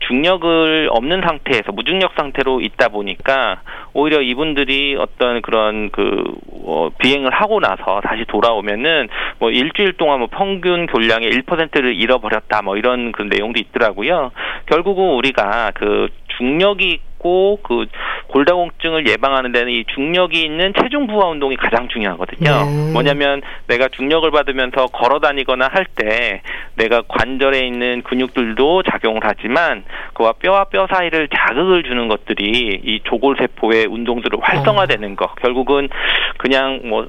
중력을 0.07 0.89
없는 0.91 1.21
상태에서 1.21 1.71
무중력 1.71 2.13
상태로 2.15 2.61
있다 2.61 2.89
보니까 2.89 3.61
오히려 3.93 4.21
이분들이 4.21 4.95
어떤 4.97 5.41
그런 5.41 5.89
그 5.91 6.23
어, 6.65 6.89
비행을 6.97 7.31
하고 7.31 7.59
나서 7.59 8.01
다시 8.01 8.23
돌아오면은 8.25 9.09
뭐 9.39 9.51
일주일 9.51 9.93
동안 9.93 10.19
뭐 10.19 10.27
평균 10.31 10.85
교량의 10.85 11.31
1%를 11.31 11.95
잃어버렸다 11.95 12.61
뭐 12.61 12.77
이런 12.77 13.11
그 13.11 13.23
내용도 13.23 13.59
있더라고요. 13.59 14.31
결국은 14.67 15.15
우리가 15.15 15.71
그 15.75 16.07
중력이 16.37 16.99
있고 17.21 17.59
그 17.63 17.85
골다공증을 18.27 19.07
예방하는 19.07 19.51
데는 19.51 19.71
이 19.71 19.85
중력이 19.93 20.41
있는 20.41 20.73
체중 20.81 21.07
부하 21.07 21.27
운동이 21.27 21.55
가장 21.55 21.87
중요하거든요. 21.87 22.49
네. 22.49 22.93
뭐냐면 22.93 23.41
내가 23.67 23.87
중력을 23.87 24.29
받으면서 24.31 24.87
걸어 24.87 25.19
다니거나 25.19 25.69
할 25.71 25.85
때 25.93 26.41
내가 26.75 27.01
관절에 27.07 27.59
있는 27.67 28.01
근육들도 28.03 28.83
작용을 28.83 29.19
하지만 29.23 29.83
그와 30.13 30.33
뼈와 30.33 30.65
뼈 30.65 30.87
사이를 30.89 31.27
자극을 31.27 31.83
주는 31.83 32.07
것들이 32.07 32.79
이 32.83 33.01
조골 33.03 33.35
세포의 33.37 33.87
운동들을 33.87 34.39
활성화되는 34.41 35.15
거. 35.17 35.33
결국은 35.41 35.89
그냥 36.37 36.81
뭐 36.85 37.07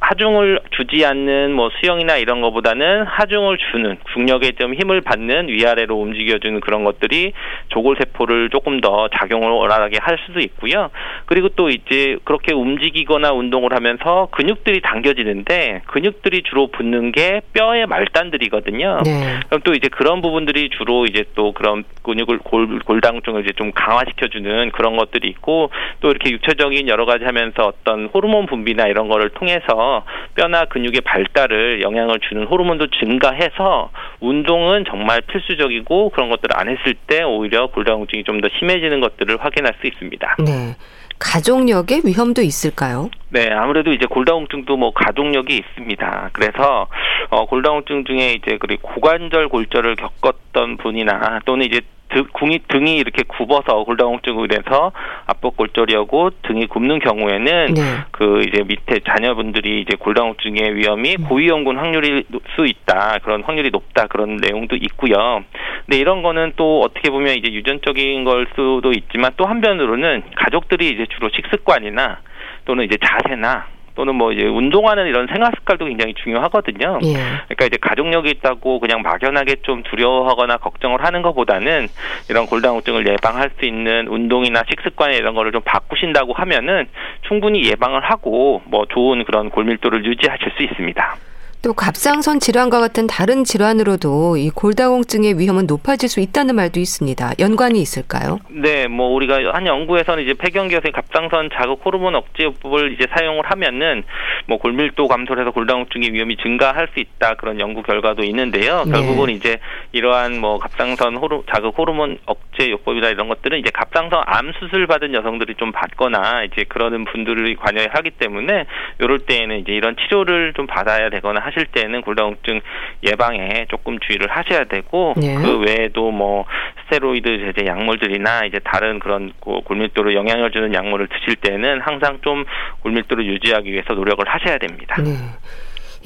하중을 0.00 0.60
주지 0.70 1.06
않는 1.06 1.52
뭐 1.52 1.70
수영이나 1.80 2.16
이런 2.16 2.40
것보다는 2.40 3.04
하중을 3.04 3.58
주는 3.70 3.96
중력에 4.12 4.52
좀 4.58 4.74
힘을 4.74 5.00
받는 5.00 5.48
위아래로 5.48 5.96
움직여주는 5.96 6.58
그런 6.60 6.82
것들이 6.82 7.32
조골 7.68 7.96
세포를 7.98 8.50
조금 8.50 8.80
더 8.80 9.08
작용을 9.16 9.52
원활하게 9.56 9.98
할 10.00 10.18
수도 10.26 10.40
있고요. 10.40 10.90
그리고 11.26 11.48
또 11.50 11.70
이제 11.70 12.18
그렇게 12.24 12.52
움직이거나 12.54 13.32
운동을 13.32 13.74
하면서 13.74 14.28
근육들이 14.30 14.80
당겨지는데 14.82 15.82
근육들이 15.86 16.42
주로 16.42 16.68
붙는 16.68 17.12
게 17.12 17.40
뼈의 17.52 17.86
말단들이거든요. 17.86 19.00
네. 19.04 19.40
그럼 19.48 19.60
또 19.64 19.72
이제 19.72 19.88
그런 19.88 20.20
부분들이 20.22 20.70
주로 20.70 21.06
이제 21.06 21.24
또 21.34 21.52
그런 21.52 21.84
근육을 22.02 22.38
골, 22.38 22.78
골당증을 22.80 23.42
이제 23.42 23.52
좀 23.56 23.72
강화시켜주는 23.72 24.70
그런 24.72 24.96
것들이 24.96 25.28
있고 25.28 25.70
또 26.00 26.10
이렇게 26.10 26.30
육체적인 26.30 26.88
여러 26.88 27.06
가지 27.06 27.24
하면서 27.24 27.64
어떤 27.66 28.06
호르몬 28.06 28.46
분비나 28.46 28.86
이런 28.88 29.08
거를 29.08 29.30
통해서 29.30 30.04
뼈나 30.34 30.66
근육의 30.66 31.00
발달을 31.00 31.82
영향을 31.82 32.20
주는 32.20 32.44
호르몬도 32.44 32.88
증가해서 32.88 33.90
운동은 34.20 34.84
정말 34.88 35.22
필수적이고 35.22 36.10
그런 36.10 36.28
것들을 36.28 36.50
안 36.56 36.68
했을 36.68 36.94
때 37.06 37.22
오히려 37.22 37.68
골다공증이 37.68 38.22
좀 38.24 38.34
더 38.44 38.48
심해지는 38.58 39.00
것들을 39.00 39.38
확인할 39.44 39.74
수 39.80 39.86
있습니다. 39.86 40.36
네. 40.44 40.76
가족력의 41.18 42.02
위험도 42.04 42.42
있을까요? 42.42 43.08
네, 43.30 43.48
아무래도 43.50 43.92
이제 43.92 44.06
골다공증도 44.06 44.76
뭐 44.76 44.92
가족력이 44.92 45.56
있습니다. 45.56 46.30
그래서 46.32 46.88
어 47.30 47.46
골다공증 47.46 48.04
중에 48.04 48.32
이제 48.32 48.58
그리고 48.60 48.88
고관절 48.88 49.48
골절을 49.48 49.96
겪었던 49.96 50.76
분이나 50.78 51.40
또는 51.44 51.66
이제 51.66 51.80
등, 52.14 52.26
이 52.52 52.58
등이 52.68 52.96
이렇게 52.96 53.24
굽어서 53.26 53.82
골다공증으로 53.82 54.44
인해서 54.44 54.92
압박 55.26 55.56
골절이하고 55.56 56.30
등이 56.42 56.66
굽는 56.66 57.00
경우에는 57.00 57.74
네. 57.74 57.82
그 58.12 58.44
이제 58.46 58.62
밑에 58.62 59.00
자녀분들이 59.00 59.80
이제 59.80 59.96
골다공증의 59.96 60.76
위험이 60.76 61.16
음. 61.18 61.24
고위험군 61.24 61.76
확률이 61.76 62.24
수 62.54 62.66
있다 62.66 63.18
그런 63.24 63.42
확률이 63.42 63.70
높다 63.70 64.06
그런 64.06 64.36
내용도 64.36 64.76
있고요. 64.76 65.42
근데 65.84 65.98
이런 65.98 66.22
거는 66.22 66.52
또 66.56 66.82
어떻게 66.82 67.10
보면 67.10 67.34
이제 67.36 67.52
유전적인 67.52 68.22
걸 68.24 68.46
수도 68.54 68.92
있지만 68.92 69.32
또 69.36 69.44
한편으로는 69.46 70.22
가족들이 70.36 70.90
이제 70.90 71.06
주로 71.10 71.28
식습관이나 71.30 72.20
또는 72.64 72.84
이제 72.84 72.96
자세나 72.96 73.73
또는 73.94 74.14
뭐 74.14 74.32
이제 74.32 74.44
운동하는 74.44 75.06
이런 75.06 75.26
생활 75.26 75.52
습관도 75.56 75.86
굉장히 75.86 76.14
중요하거든요. 76.14 76.98
예. 77.04 77.14
그러니까 77.14 77.66
이제 77.66 77.76
가족력이 77.80 78.30
있다고 78.30 78.80
그냥 78.80 79.02
막연하게 79.02 79.56
좀 79.62 79.82
두려워하거나 79.84 80.58
걱정을 80.58 81.04
하는 81.04 81.22
것보다는 81.22 81.88
이런 82.28 82.46
골다공증을 82.46 83.06
예방할 83.06 83.50
수 83.58 83.64
있는 83.64 84.08
운동이나 84.08 84.64
식습관 84.68 85.12
이런 85.12 85.34
거를 85.34 85.52
좀 85.52 85.62
바꾸신다고 85.64 86.32
하면은 86.32 86.88
충분히 87.26 87.68
예방을 87.68 88.00
하고 88.00 88.62
뭐 88.66 88.86
좋은 88.86 89.24
그런 89.24 89.50
골밀도를 89.50 90.04
유지하실 90.04 90.52
수 90.56 90.62
있습니다. 90.62 91.16
또 91.64 91.72
갑상선 91.72 92.40
질환과 92.40 92.78
같은 92.78 93.06
다른 93.06 93.42
질환으로도 93.42 94.36
이 94.36 94.50
골다공증의 94.50 95.38
위험은 95.38 95.66
높아질 95.66 96.10
수 96.10 96.20
있다는 96.20 96.56
말도 96.56 96.78
있습니다. 96.78 97.32
연관이 97.38 97.80
있을까요? 97.80 98.38
네, 98.50 98.86
뭐 98.86 99.08
우리가 99.14 99.38
한 99.54 99.66
연구에서는 99.66 100.22
이제 100.24 100.34
폐경기에서 100.34 100.90
갑상선 100.92 101.48
자극 101.54 101.80
호르몬 101.82 102.16
억제법을 102.16 102.92
이제 102.92 103.06
사용을 103.16 103.44
하면은 103.46 104.04
뭐 104.46 104.58
골밀도 104.58 105.08
감소를 105.08 105.42
해서 105.42 105.52
골다공증의 105.52 106.12
위험이 106.12 106.36
증가할 106.36 106.88
수 106.92 107.00
있다 107.00 107.36
그런 107.36 107.58
연구 107.60 107.82
결과도 107.82 108.24
있는데요. 108.24 108.84
네. 108.84 108.92
결국은 108.92 109.30
이제 109.30 109.56
이러한 109.92 110.38
뭐 110.38 110.58
갑상선 110.58 111.16
호르, 111.16 111.44
자극 111.50 111.78
호르몬 111.78 112.18
억제 112.26 112.70
요법이나 112.72 113.08
이런 113.08 113.28
것들은 113.28 113.58
이제 113.58 113.70
갑상선 113.72 114.22
암 114.26 114.52
수술 114.60 114.86
받은 114.86 115.14
여성들이 115.14 115.54
좀 115.54 115.72
받거나 115.72 116.44
이제 116.44 116.64
그러는 116.68 117.06
분들이 117.06 117.56
관여하기 117.56 118.10
때문에 118.18 118.66
이럴 118.98 119.20
때에는 119.20 119.60
이제 119.60 119.72
이런 119.72 119.96
치료를 119.96 120.52
좀 120.52 120.66
받아야 120.66 121.08
되거나 121.08 121.40
하시 121.40 121.53
하실 121.54 121.66
때는 121.66 122.02
골다공증 122.02 122.60
예방에 123.04 123.66
조금 123.70 123.98
주의를 124.00 124.28
하셔야 124.30 124.64
되고 124.64 125.14
네. 125.16 125.36
그 125.36 125.58
외에도 125.60 126.10
뭐 126.10 126.44
스테로이드 126.84 127.52
제제 127.54 127.66
약물들이나 127.66 128.44
이제 128.44 128.58
다른 128.64 128.98
그런 128.98 129.32
골밀도로 129.40 130.14
영향을 130.14 130.50
주는 130.50 130.74
약물을 130.74 131.08
드실 131.08 131.36
때는 131.36 131.80
항상 131.80 132.18
좀 132.22 132.44
골밀도를 132.82 133.24
유지하기 133.26 133.72
위해서 133.72 133.94
노력을 133.94 134.24
하셔야 134.26 134.58
됩니다. 134.58 134.96
네. 135.00 135.16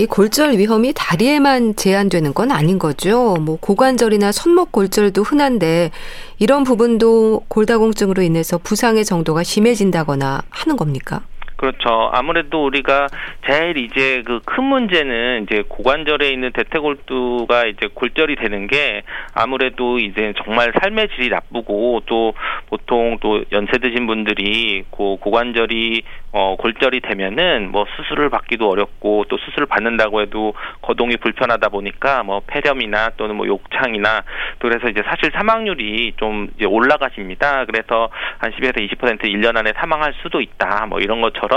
이 0.01 0.07
골절 0.07 0.59
위험이 0.59 0.93
다리에만 0.95 1.75
제한되는 1.75 2.33
건 2.33 2.53
아닌 2.53 2.79
거죠. 2.79 3.35
뭐 3.41 3.59
고관절이나 3.59 4.31
손목 4.31 4.71
골절도 4.71 5.23
흔한데 5.23 5.91
이런 6.39 6.63
부분도 6.63 7.41
골다공증으로 7.49 8.23
인해서 8.23 8.59
부상의 8.59 9.05
정도가 9.05 9.43
심해진다거나 9.43 10.43
하는 10.51 10.77
겁니까? 10.77 11.23
그렇죠. 11.59 12.11
아무래도 12.15 12.65
우리가 12.65 13.09
제일 13.47 13.77
이제 13.77 14.23
그 14.23 14.39
큰 14.59 14.65
문제는 14.65 15.45
이제 15.45 15.63
고관절에 15.69 16.31
있는 16.31 16.53
대퇴골두가 16.53 17.67
이제 17.67 17.89
골절이 17.93 18.37
되는 18.37 18.67
게 18.67 19.03
아무래도 19.35 19.99
이제 19.99 20.33
정말 20.43 20.73
삶의 20.81 21.11
질이 21.11 21.29
나쁘고 21.29 22.03
또 22.07 22.33
보통 22.67 23.19
또 23.21 23.45
연세 23.53 23.73
드신 23.79 24.07
분들이 24.07 24.85
고 24.91 25.17
고관절이 25.19 26.03
어 26.33 26.57
골절이 26.57 27.01
되면은 27.01 27.71
뭐 27.73 27.87
수술을 27.97 28.31
받기도 28.31 28.69
어렵고 28.69 29.27
또 29.29 29.39
수술을 29.39 29.67
받는다고 29.67 30.23
해도 30.23 30.55
거동이 30.83 31.17
불편하다 31.19 31.69
보니까 31.69 32.23
뭐 32.23 32.41
폐렴이나 32.47 33.11
또는 33.17 33.37
뭐 33.37 33.47
욕창이나 33.47 34.23
또 34.59 34.69
그래서 34.69 34.89
이제 34.89 35.03
사실 35.05 35.31
사망률이 35.33 36.15
좀 36.17 36.49
이제 36.57 36.65
올라가십니다. 36.65 37.65
그래서 37.67 38.09
한 38.39 38.51
10에서 38.53 38.77
20% 38.91 39.23
1년 39.23 39.57
안에 39.57 39.73
사망할 39.77 40.15
수도 40.23 40.41
있다. 40.41 40.87
뭐 40.87 40.99
이런 41.01 41.21
것처럼 41.21 41.48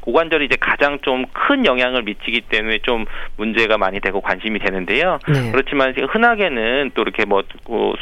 고관절이 0.00 0.46
이제 0.46 0.56
가장 0.60 0.98
좀 1.00 1.24
큰 1.48 1.64
영향을 1.64 2.02
미치기 2.02 2.42
때문에 2.42 2.80
좀 2.82 3.06
문제가 3.36 3.78
많이 3.78 4.00
되고 4.00 4.20
관심이 4.20 4.58
되는데요. 4.58 5.18
네. 5.28 5.50
그렇지만 5.50 5.94
흔하게는 5.96 6.90
또 6.94 7.02
이렇게 7.02 7.24
뭐 7.24 7.42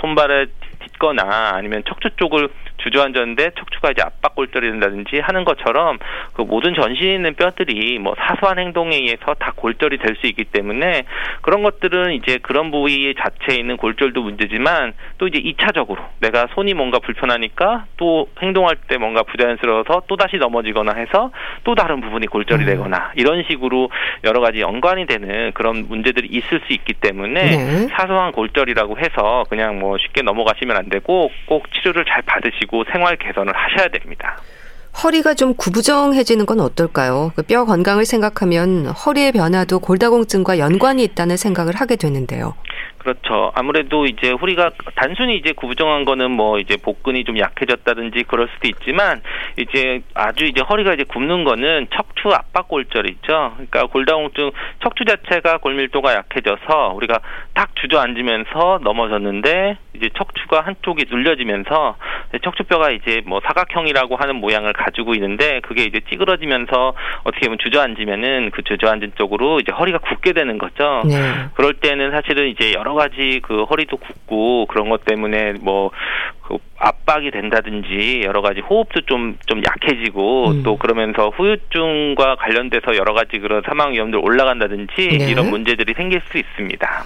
손발에 0.00 0.46
딛거나 0.84 1.52
아니면 1.54 1.82
척추 1.86 2.10
쪽을 2.16 2.48
주저앉았는데 2.78 3.50
척추가 3.58 3.90
이제 3.90 4.02
압박 4.02 4.34
골절이 4.34 4.70
된다든지 4.70 5.20
하는 5.20 5.44
것처럼 5.44 5.98
그 6.32 6.42
모든 6.42 6.74
전신에 6.74 7.14
있는 7.14 7.34
뼈들이 7.34 7.98
뭐 7.98 8.14
사소한 8.18 8.58
행동에 8.58 8.96
의해서 8.96 9.34
다 9.38 9.52
골절이 9.54 9.98
될 9.98 10.16
수 10.16 10.26
있기 10.26 10.44
때문에 10.44 11.04
그런 11.42 11.62
것들은 11.62 12.12
이제 12.14 12.38
그런 12.42 12.70
부위 12.70 13.14
자체에 13.14 13.58
있는 13.58 13.76
골절도 13.76 14.22
문제지만 14.22 14.94
또 15.18 15.28
이제 15.28 15.38
2차적으로 15.38 15.98
내가 16.20 16.46
손이 16.54 16.74
뭔가 16.74 16.98
불편하니까 16.98 17.86
또 17.96 18.28
행동할 18.42 18.76
때 18.88 18.98
뭔가 18.98 19.22
부자연스러워서 19.22 20.02
또 20.06 20.16
다시 20.16 20.36
넘어지거나 20.36 20.94
해서 20.96 21.30
또 21.64 21.74
다른 21.74 22.00
부분이 22.00 22.26
골절이 22.26 22.64
음. 22.64 22.66
되거나 22.66 23.12
이런 23.16 23.44
식으로 23.48 23.90
여러 24.24 24.40
가지 24.40 24.60
연관이 24.60 25.06
되는 25.06 25.52
그런 25.52 25.86
문제들이 25.88 26.28
있을 26.30 26.60
수 26.66 26.72
있기 26.72 26.94
때문에 26.94 27.42
네. 27.42 27.88
사소한 27.88 28.32
골절이라고 28.32 28.98
해서 28.98 29.44
그냥 29.48 29.78
뭐 29.78 29.98
쉽게 29.98 30.22
넘어가시면 30.22 30.76
안 30.76 30.88
되고 30.88 31.30
꼭 31.46 31.72
치료를 31.72 32.04
잘 32.04 32.22
받으시고 32.22 32.65
생활 32.92 33.16
개선을 33.16 33.52
하셔야 33.54 33.88
됩니다. 33.88 34.38
허리가 35.02 35.34
좀 35.34 35.54
구부정해지는 35.54 36.46
건 36.46 36.60
어떨까요? 36.60 37.32
그뼈 37.36 37.66
건강을 37.66 38.06
생각하면 38.06 38.86
허리의 38.86 39.32
변화도 39.32 39.80
골다공증과 39.80 40.58
연관이 40.58 41.04
있다는 41.04 41.36
생각을 41.36 41.74
하게 41.76 41.96
되는데요. 41.96 42.54
그렇죠. 42.98 43.52
아무래도 43.54 44.04
이제 44.06 44.32
우리가 44.32 44.70
단순히 44.96 45.36
이제 45.36 45.52
구부정한 45.52 46.04
거는 46.04 46.32
뭐 46.32 46.58
이제 46.58 46.76
복근이 46.76 47.24
좀 47.24 47.38
약해졌다든지 47.38 48.24
그럴 48.24 48.48
수도 48.54 48.66
있지만 48.68 49.22
이제 49.56 50.02
아주 50.14 50.44
이제 50.44 50.60
허리가 50.60 50.92
이제 50.92 51.04
굽는 51.04 51.44
거는 51.44 51.86
척추 51.94 52.28
압박 52.34 52.66
골절 52.66 53.08
있죠. 53.10 53.52
그러니까 53.54 53.86
골다공증 53.86 54.50
척추 54.82 55.04
자체가 55.04 55.58
골밀도가 55.58 56.14
약해져서 56.14 56.94
우리가 56.96 57.20
딱 57.54 57.76
주저앉으면서 57.76 58.80
넘어졌는데 58.82 59.78
이제 59.94 60.10
척추가 60.16 60.60
한쪽이 60.62 61.06
눌려지면서 61.08 61.96
척추뼈가 62.42 62.90
이제 62.90 63.22
뭐 63.24 63.40
사각형이라고 63.46 64.16
하는 64.16 64.36
모양을 64.36 64.72
가지고 64.72 65.14
있는데 65.14 65.60
그게 65.60 65.84
이제 65.84 66.00
찌그러지면서 66.10 66.94
어떻게 67.24 67.46
보면 67.46 67.58
주저앉으면은 67.58 68.50
그 68.50 68.62
주저앉은 68.62 69.12
쪽으로 69.16 69.60
이제 69.60 69.72
허리가 69.72 69.98
굽게 69.98 70.32
되는 70.32 70.58
거죠. 70.58 71.02
네. 71.06 71.14
그럴 71.54 71.74
때는 71.74 72.10
사실은 72.10 72.48
이제 72.48 72.65
여러 72.72 72.94
가지 72.94 73.40
그 73.42 73.64
허리도 73.64 73.96
굽고 73.96 74.66
그런 74.66 74.88
것 74.88 75.04
때문에 75.04 75.54
뭐 75.60 75.90
그 76.46 76.58
압박이 76.78 77.32
된다든지 77.32 78.22
여러 78.24 78.40
가지 78.40 78.60
호흡도 78.60 79.00
좀좀 79.02 79.62
약해지고 79.64 80.50
음. 80.50 80.62
또 80.62 80.76
그러면서 80.76 81.30
후유증과 81.30 82.36
관련돼서 82.36 82.96
여러 82.96 83.14
가지 83.14 83.38
그런 83.38 83.62
사망 83.66 83.92
위험들 83.92 84.20
올라간다든지 84.20 84.92
네. 84.96 85.30
이런 85.30 85.50
문제들이 85.50 85.94
생길 85.94 86.22
수 86.30 86.38
있습니다. 86.38 87.04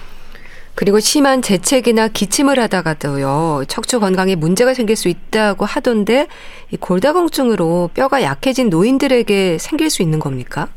그리고 0.75 0.99
심한 0.99 1.41
재채기나 1.41 2.07
기침을 2.07 2.57
하다가도요, 2.59 3.63
척추 3.67 3.99
건강에 3.99 4.35
문제가 4.35 4.73
생길 4.73 4.95
수 4.95 5.09
있다고 5.09 5.65
하던데, 5.65 6.27
이 6.71 6.77
골다공증으로 6.77 7.89
뼈가 7.93 8.23
약해진 8.23 8.69
노인들에게 8.69 9.57
생길 9.57 9.89
수 9.89 10.01
있는 10.01 10.19
겁니까? 10.19 10.69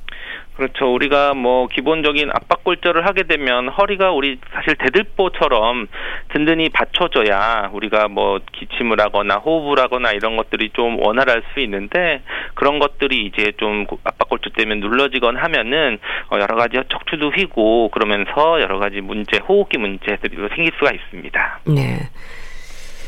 그렇죠. 0.56 0.92
우리가 0.94 1.34
뭐 1.34 1.66
기본적인 1.66 2.30
압박 2.30 2.62
골절을 2.62 3.06
하게 3.06 3.24
되면 3.24 3.68
허리가 3.68 4.12
우리 4.12 4.38
사실 4.52 4.76
대들보처럼 4.76 5.88
든든히 6.28 6.68
받쳐줘야 6.68 7.70
우리가 7.72 8.08
뭐 8.08 8.38
기침을 8.52 9.00
하거나 9.00 9.36
호흡을 9.36 9.82
하거나 9.82 10.12
이런 10.12 10.36
것들이 10.36 10.70
좀 10.70 11.00
원활할 11.00 11.42
수 11.52 11.60
있는데 11.60 12.22
그런 12.54 12.78
것들이 12.78 13.26
이제 13.26 13.52
좀 13.56 13.86
압박 14.04 14.28
골절 14.28 14.52
때문에 14.52 14.80
눌러지거나 14.80 15.42
하면은 15.42 15.98
어, 16.30 16.38
여러 16.40 16.54
가지 16.54 16.78
척추도 16.88 17.30
휘고 17.30 17.88
그러면서 17.88 18.60
여러 18.60 18.78
가지 18.78 19.00
문제, 19.00 19.38
호흡기 19.38 19.78
문제들이 19.78 20.36
생길 20.54 20.72
수가 20.78 20.92
있습니다. 20.92 21.60
네. 21.66 21.98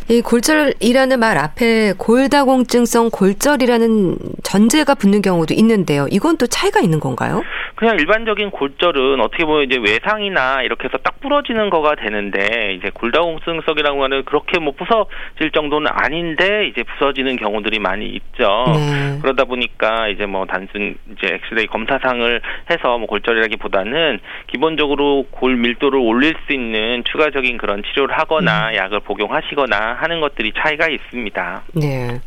이 0.09 0.23
골절이라는 0.23 1.19
말 1.19 1.37
앞에 1.37 1.95
골다공증성 1.99 3.11
골절이라는 3.11 4.17
전제가 4.45 4.95
붙는 4.95 5.21
경우도 5.21 5.53
있는데요. 5.55 6.07
이건 6.11 6.37
또 6.39 6.47
차이가 6.47 6.81
있는 6.81 7.01
건가요? 7.01 7.43
그냥 7.75 7.97
일반적인 7.99 8.53
골절은 8.53 9.21
어떻게 9.21 9.45
보면 9.45 9.65
이제 9.65 9.77
외상이나 9.79 10.63
이렇게 10.63 10.85
해서 10.85 10.97
딱 10.99 11.21
부러지는 11.21 11.71
거가 11.71 11.97
되는데 11.97 12.75
이제 12.75 12.91
골다공증성이라고 12.95 14.05
하는 14.05 14.25
그렇게 14.25 14.59
뭐 14.61 14.73
부서질 14.73 15.51
정도는 15.53 15.91
아닌데 15.93 16.69
이제 16.69 16.85
부서지는 16.85 17.37
경우들이 17.37 17.81
많이 17.81 18.07
있죠. 18.07 18.65
네. 18.69 19.19
그러다 19.21 19.45
보니까 19.45 20.09
이제 20.09 20.25
뭐 20.25 20.47
단순 20.47 20.97
이제 21.13 21.35
엑스레이 21.35 21.67
검사상을 21.67 22.41
해서 22.71 22.97
뭐 22.97 23.07
골절이라기보다는 23.09 24.21
기본적으로 24.47 25.27
골 25.31 25.57
밀도를 25.57 25.99
올릴 25.99 26.35
수 26.47 26.55
있는 26.55 27.03
추가적인 27.05 27.59
그런 27.59 27.83
치료를 27.83 28.17
하거나 28.17 28.75
약을 28.75 29.01
복용하시거나 29.01 29.96
하는 29.97 30.21
것들이 30.21 30.53
차이가 30.57 30.89
있습니다. 30.89 31.63
네. 31.75 32.21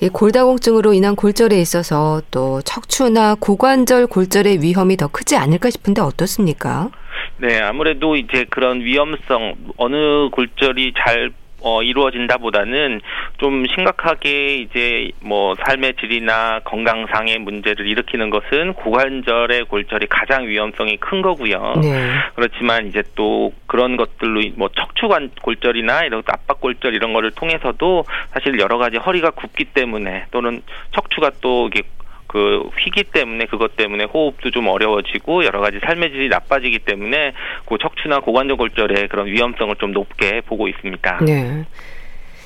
이 0.00 0.08
골다공증으로 0.10 0.92
인한 0.92 1.16
골절에 1.16 1.58
있어서 1.60 2.20
또 2.30 2.60
척추나 2.62 3.34
고관절 3.34 4.06
골절의 4.08 4.60
위험이 4.60 4.96
더 4.96 5.08
크지 5.08 5.36
않을까 5.36 5.70
싶은데 5.70 6.02
어떻습니까? 6.02 6.90
네, 7.38 7.58
아무래도 7.60 8.16
이제 8.16 8.44
그런 8.50 8.80
위험성 8.80 9.54
어느 9.76 10.28
골절이 10.30 10.92
잘 10.98 11.30
어, 11.66 11.82
이루어진다보다는 11.82 13.00
좀 13.38 13.66
심각하게 13.66 14.58
이제 14.58 15.10
뭐 15.20 15.56
삶의 15.56 15.94
질이나 15.98 16.60
건강상의 16.60 17.38
문제를 17.38 17.88
일으키는 17.88 18.30
것은 18.30 18.74
고관절의 18.74 19.64
골절이 19.64 20.06
가장 20.06 20.46
위험성이 20.46 20.96
큰 20.98 21.22
거고요. 21.22 21.74
네. 21.82 22.08
그렇지만 22.36 22.86
이제 22.86 23.02
또 23.16 23.52
그런 23.66 23.96
것들로 23.96 24.42
뭐 24.54 24.68
척추관 24.76 25.30
골절이나 25.42 26.04
이런 26.04 26.22
압박 26.26 26.60
골절 26.60 26.94
이런 26.94 27.12
거를 27.12 27.32
통해서도 27.32 28.04
사실 28.32 28.60
여러 28.60 28.78
가지 28.78 28.98
허리가 28.98 29.30
굽기 29.30 29.64
때문에 29.64 30.26
또는 30.30 30.62
척추가 30.92 31.32
또 31.40 31.66
이게 31.66 31.82
그 32.36 32.68
휘기 32.84 33.04
때문에 33.04 33.46
그것 33.46 33.78
때문에 33.78 34.04
호흡도 34.04 34.50
좀 34.50 34.68
어려워지고 34.68 35.46
여러 35.46 35.62
가지 35.62 35.78
삶의 35.82 36.10
질이 36.10 36.28
나빠지기 36.28 36.80
때문에 36.80 37.32
그 37.66 37.78
척추나 37.80 38.20
고관절 38.20 38.58
골절의 38.58 39.08
그런 39.08 39.24
위험성을 39.28 39.74
좀 39.76 39.92
높게 39.92 40.42
보고 40.42 40.68
있습니다. 40.68 41.20
네. 41.24 41.64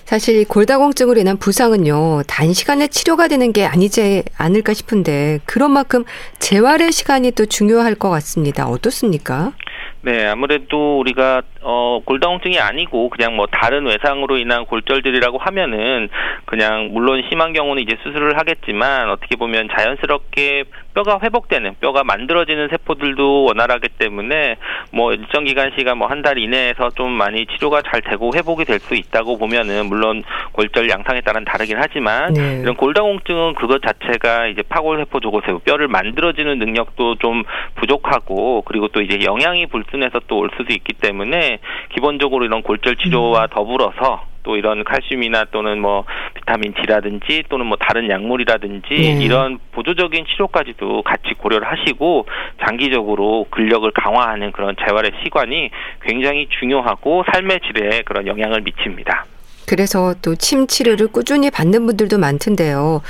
사실 0.04 0.36
이 0.36 0.44
골다공증으로 0.44 1.18
인한 1.18 1.38
부상은요, 1.38 2.22
단시간에 2.28 2.86
치료가 2.86 3.26
되는 3.26 3.52
게 3.52 3.64
아니지 3.64 4.22
않을까 4.38 4.74
싶은데, 4.74 5.40
그런 5.44 5.72
만큼 5.72 6.04
재활의 6.38 6.92
시간이 6.92 7.32
또 7.32 7.46
중요할 7.46 7.96
것 7.96 8.10
같습니다. 8.10 8.68
어떻습니까? 8.68 9.52
네, 10.02 10.26
아무래도 10.26 10.98
우리가 11.00 11.42
어, 11.62 12.00
골다공증이 12.06 12.58
아니고 12.58 13.10
그냥 13.10 13.36
뭐 13.36 13.46
다른 13.46 13.84
외상으로 13.86 14.38
인한 14.38 14.64
골절들이라고 14.64 15.36
하면은 15.36 16.08
그냥 16.46 16.88
물론 16.92 17.22
심한 17.28 17.52
경우는 17.52 17.82
이제 17.82 17.96
수술을 18.02 18.38
하겠지만 18.38 19.10
어떻게 19.10 19.36
보면 19.36 19.68
자연스럽게 19.76 20.64
뼈가 20.94 21.20
회복되는 21.22 21.74
뼈가 21.80 22.02
만들어지는 22.02 22.68
세포들도 22.68 23.44
원활하기 23.44 23.88
때문에 23.98 24.56
뭐 24.92 25.12
일정 25.12 25.44
기간 25.44 25.70
시간 25.76 25.98
뭐 25.98 26.08
한 26.08 26.22
달 26.22 26.38
이내에서 26.38 26.90
좀 26.96 27.10
많이 27.12 27.46
치료가 27.46 27.80
잘 27.82 28.00
되고 28.02 28.30
회복이 28.34 28.64
될 28.64 28.80
수 28.80 28.94
있다고 28.94 29.36
보면은 29.38 29.86
물론 29.86 30.22
골절 30.52 30.88
양상에 30.88 31.20
따른 31.20 31.44
다르긴 31.44 31.76
하지만 31.78 32.32
네. 32.32 32.60
이런 32.62 32.74
골다공증은 32.74 33.54
그것 33.54 33.80
자체가 33.82 34.46
이제 34.48 34.62
파골 34.62 34.98
세포 34.98 35.20
조골 35.20 35.42
세포 35.46 35.58
뼈를 35.60 35.86
만들어지는 35.88 36.58
능력도 36.58 37.16
좀 37.16 37.42
부족하고 37.74 38.62
그리고 38.62 38.88
또 38.88 39.00
이제 39.02 39.18
영양이 39.24 39.66
불 39.66 39.84
순해서 39.90 40.20
또 40.26 40.40
올 40.40 40.50
수도 40.56 40.72
있기 40.72 40.94
때문에 40.94 41.58
기본적으로 41.94 42.44
이런 42.44 42.62
골절 42.62 42.96
치료와 42.96 43.44
음. 43.44 43.48
더불어서 43.50 44.24
또 44.42 44.56
이런 44.56 44.84
칼슘이나 44.84 45.44
또는 45.50 45.80
뭐 45.80 46.04
비타민 46.32 46.72
D라든지 46.72 47.44
또는 47.50 47.66
뭐 47.66 47.76
다른 47.76 48.08
약물이라든지 48.08 48.88
네. 48.88 49.22
이런 49.22 49.58
보조적인 49.72 50.24
치료까지도 50.24 51.02
같이 51.02 51.34
고려를 51.36 51.70
하시고 51.70 52.26
장기적으로 52.64 53.46
근력을 53.50 53.90
강화하는 53.90 54.50
그런 54.52 54.76
재활의 54.76 55.12
시관이 55.22 55.70
굉장히 56.02 56.46
중요하고 56.58 57.24
삶의 57.30 57.60
질에 57.66 58.02
그런 58.06 58.26
영향을 58.26 58.62
미칩니다. 58.62 59.26
그래서 59.66 60.14
또 60.22 60.34
침 60.36 60.66
치료를 60.66 61.08
꾸준히 61.08 61.50
받는 61.50 61.86
분들도 61.86 62.18
많던데요. 62.18 63.02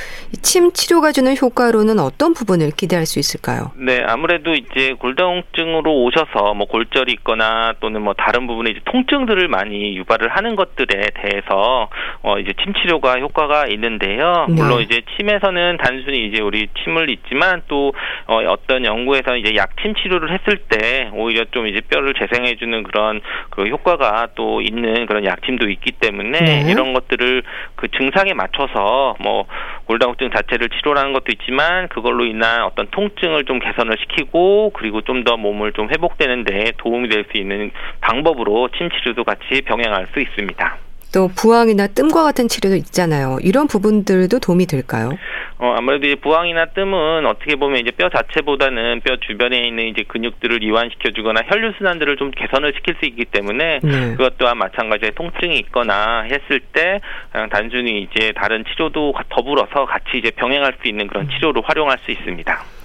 침 0.43 0.73
치료가 0.73 1.13
주는 1.13 1.35
효과로는 1.37 1.99
어떤 1.99 2.35
부분을 2.35 2.71
기대할 2.77 3.07
수 3.07 3.19
있을까요? 3.19 3.73
네, 3.77 4.03
아무래도 4.07 4.53
이제 4.53 4.95
골다공증으로 4.99 6.03
오셔서 6.05 6.55
뭐 6.55 6.67
골절이 6.67 7.13
있거나 7.13 7.75
또는 7.81 8.03
뭐 8.03 8.15
다른 8.15 8.47
부분에 8.47 8.71
이제 8.71 8.81
통증들을 8.85 9.49
많이 9.49 9.97
유발을 9.97 10.29
하는 10.29 10.57
것들에 10.57 11.11
대해서 11.15 11.89
어 12.23 12.39
이제 12.39 12.53
침 12.63 12.75
치료가 12.75 13.19
효과가 13.21 13.67
있는데요. 13.69 14.47
네. 14.49 14.55
물론 14.55 14.83
이제 14.83 15.01
침에서는 15.17 15.79
단순히 15.83 16.27
이제 16.29 16.43
우리 16.43 16.69
침을 16.85 17.11
있지만 17.11 17.63
또 17.69 17.93
어 18.27 18.37
어떤 18.49 18.85
연구에서 18.85 19.37
이제 19.37 19.55
약침 19.57 19.95
치료를 19.95 20.33
했을 20.33 20.59
때 20.69 21.11
오히려 21.15 21.45
좀 21.51 21.67
이제 21.67 21.81
뼈를 21.81 22.15
재생해 22.15 22.57
주는 22.57 22.83
그런 22.83 23.21
그 23.51 23.67
효과가 23.67 24.29
또 24.35 24.61
있는 24.61 25.07
그런 25.07 25.25
약침도 25.25 25.69
있기 25.69 25.93
때문에 25.93 26.41
네. 26.41 26.50
이런 26.71 26.93
것들을 26.93 27.43
그 27.77 27.89
증상에 27.89 28.35
맞춰서 28.35 29.17
뭐 29.21 29.47
골다공증 29.87 30.31
자체를 30.31 30.69
치료하는 30.71 31.13
것도 31.13 31.27
있지만 31.33 31.89
그걸로 31.89 32.25
인한 32.25 32.63
어떤 32.65 32.89
통증을 32.91 33.45
좀 33.45 33.59
개선을 33.59 33.97
시키고 34.01 34.73
그리고 34.75 35.01
좀 35.03 35.21
더 35.21 35.37
몸을 35.37 35.73
좀 35.73 35.91
회복되는데 35.91 36.73
도움이 36.79 37.09
될 37.11 37.25
수 37.31 37.37
있는 37.37 37.71
방법으로 38.01 38.69
침 38.77 38.89
치료도 38.89 39.25
같이 39.25 39.61
병행할 39.67 40.07
수 40.15 40.21
있습니다. 40.21 40.79
또 41.13 41.29
부항이나 41.29 41.89
뜸과 41.89 42.23
같은 42.23 42.49
치료도 42.49 42.77
있잖아요. 42.77 43.39
이런 43.43 43.67
부분들도 43.67 44.39
도움이 44.39 44.67
될까요? 44.67 45.11
어, 45.59 45.75
아무래도 45.77 46.07
이제 46.07 46.15
부항이나 46.15 46.67
뜸은 46.67 47.27
어떻게 47.27 47.57
보면 47.57 47.81
이제 47.81 47.91
뼈 47.91 48.09
자체보다는 48.09 49.03
뼈 49.05 49.17
주변에 49.17 49.67
있는 49.69 49.89
이제 49.89 50.05
근육들을 50.09 50.63
이완시켜 50.63 51.11
주거나 51.11 51.43
혈류 51.45 51.75
순환들을 51.77 52.17
좀 52.17 52.31
개선을 52.31 52.73
시킬 52.77 52.95
수 52.99 53.05
있기 53.07 53.27
때문에 53.27 53.81
네. 53.83 54.11
그것 54.13 54.39
또한 54.39 54.57
마찬가지로 54.57 55.11
통증이 55.11 55.59
있거나 55.59 56.23
했을 56.23 56.61
때 56.73 57.01
그냥 57.31 57.51
단순히 57.51 58.03
이제 58.03 58.33
다른 58.35 58.65
치료도 58.65 59.13
더불어서 59.29 59.85
같이 59.85 60.17
이제 60.17 60.31
병행할 60.31 60.75
수 60.81 60.89
있는 60.89 61.07
그런 61.09 61.29
치료로 61.29 61.61
활용할 61.63 61.99
수 61.99 62.11
있습니다. 62.11 62.80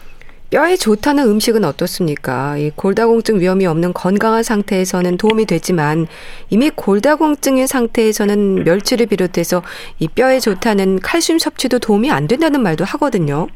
뼈에 0.51 0.77
좋다는 0.77 1.27
음식은 1.27 1.65
어떻습니까? 1.65 2.57
이 2.57 2.71
골다공증 2.75 3.39
위험이 3.39 3.65
없는 3.65 3.93
건강한 3.93 4.43
상태에서는 4.43 5.17
도움이 5.17 5.45
되지만 5.45 6.07
이미 6.49 6.69
골다공증인 6.69 7.67
상태에서는 7.67 8.63
멸치를 8.63 9.07
비롯해서 9.07 9.63
이 9.99 10.07
뼈에 10.07 10.39
좋다는 10.39 10.99
칼슘 10.99 11.39
섭취도 11.39 11.79
도움이 11.79 12.11
안 12.11 12.27
된다는 12.27 12.61
말도 12.61 12.85
하거든요. 12.85 13.47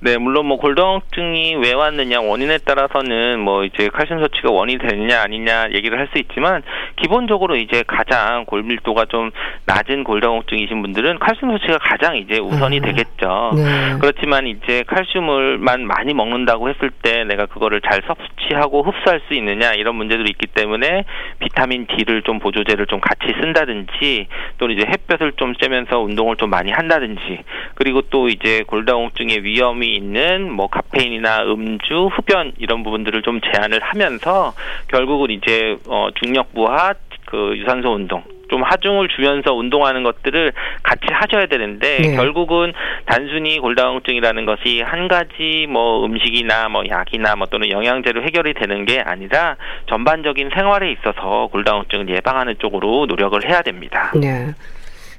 네, 0.00 0.18
물론 0.18 0.46
뭐 0.46 0.58
골다공증이 0.58 1.56
왜 1.56 1.72
왔느냐 1.72 2.20
원인에 2.20 2.58
따라서는 2.58 3.40
뭐 3.40 3.64
이제 3.64 3.88
칼슘 3.88 4.20
섭취가 4.20 4.50
원인이 4.50 4.78
되느냐 4.78 5.20
아니냐 5.22 5.70
얘기를 5.74 5.98
할 5.98 6.12
수 6.12 6.18
있지만 6.18 6.62
기본적으로 6.96 7.56
이제 7.56 7.82
가장 7.86 8.44
골밀도가 8.44 9.06
좀 9.06 9.30
낮은 9.66 10.04
골다공증이신 10.04 10.82
분들은 10.82 11.18
칼슘 11.18 11.50
섭취가 11.50 11.78
가장 11.78 12.16
이제 12.16 12.38
우선이 12.38 12.78
음. 12.78 12.82
되겠죠. 12.82 13.52
네. 13.56 13.98
그렇지만 14.00 14.46
이제 14.46 14.84
칼슘을만 14.86 15.86
많이 15.86 16.14
먹는다고 16.14 16.68
했을 16.68 16.90
때 17.02 17.24
내가 17.24 17.46
그거를 17.46 17.80
잘 17.80 18.02
섭취하고 18.06 18.82
흡수할 18.82 19.20
수 19.26 19.34
있느냐 19.34 19.72
이런 19.72 19.96
문제들이 19.96 20.30
있기 20.30 20.46
때문에 20.48 21.04
비타민 21.38 21.86
D를 21.86 22.22
좀 22.22 22.38
보조제를 22.38 22.86
좀 22.86 23.00
같이 23.00 23.26
쓴다든지 23.40 24.26
또는 24.58 24.76
이제 24.76 24.86
햇볕을 24.86 25.32
좀 25.36 25.54
쬐면서 25.54 26.04
운동을 26.04 26.36
좀 26.36 26.50
많이 26.50 26.70
한다든지 26.70 27.40
그리고 27.74 28.02
또 28.02 28.28
이제 28.28 28.62
골다공증의 28.66 29.44
위험 29.44 29.61
이 29.82 29.94
있는 29.94 30.50
뭐 30.50 30.66
카페인이나 30.66 31.44
음주, 31.44 32.10
흡연 32.12 32.52
이런 32.58 32.82
부분들을 32.82 33.22
좀 33.22 33.40
제한을 33.40 33.80
하면서 33.80 34.54
결국은 34.88 35.30
이제 35.30 35.76
어 35.86 36.08
중력 36.22 36.52
부하 36.52 36.94
그 37.26 37.56
유산소 37.56 37.94
운동 37.94 38.22
좀 38.50 38.62
하중을 38.62 39.08
주면서 39.08 39.54
운동하는 39.54 40.02
것들을 40.02 40.52
같이 40.82 41.06
하셔야 41.10 41.46
되는데 41.46 41.98
네. 42.02 42.16
결국은 42.16 42.74
단순히 43.06 43.58
골다공증이라는 43.58 44.44
것이 44.44 44.82
한 44.82 45.08
가지 45.08 45.66
뭐 45.70 46.04
음식이나 46.04 46.68
뭐 46.68 46.82
약이나 46.86 47.34
뭐 47.36 47.46
또는 47.46 47.70
영양제로 47.70 48.22
해결이 48.22 48.52
되는 48.52 48.84
게 48.84 49.00
아니라 49.00 49.56
전반적인 49.88 50.50
생활에 50.54 50.92
있어서 50.92 51.48
골다공증을 51.50 52.10
예방하는 52.10 52.56
쪽으로 52.58 53.06
노력을 53.06 53.42
해야 53.48 53.62
됩니다. 53.62 54.12
네. 54.20 54.52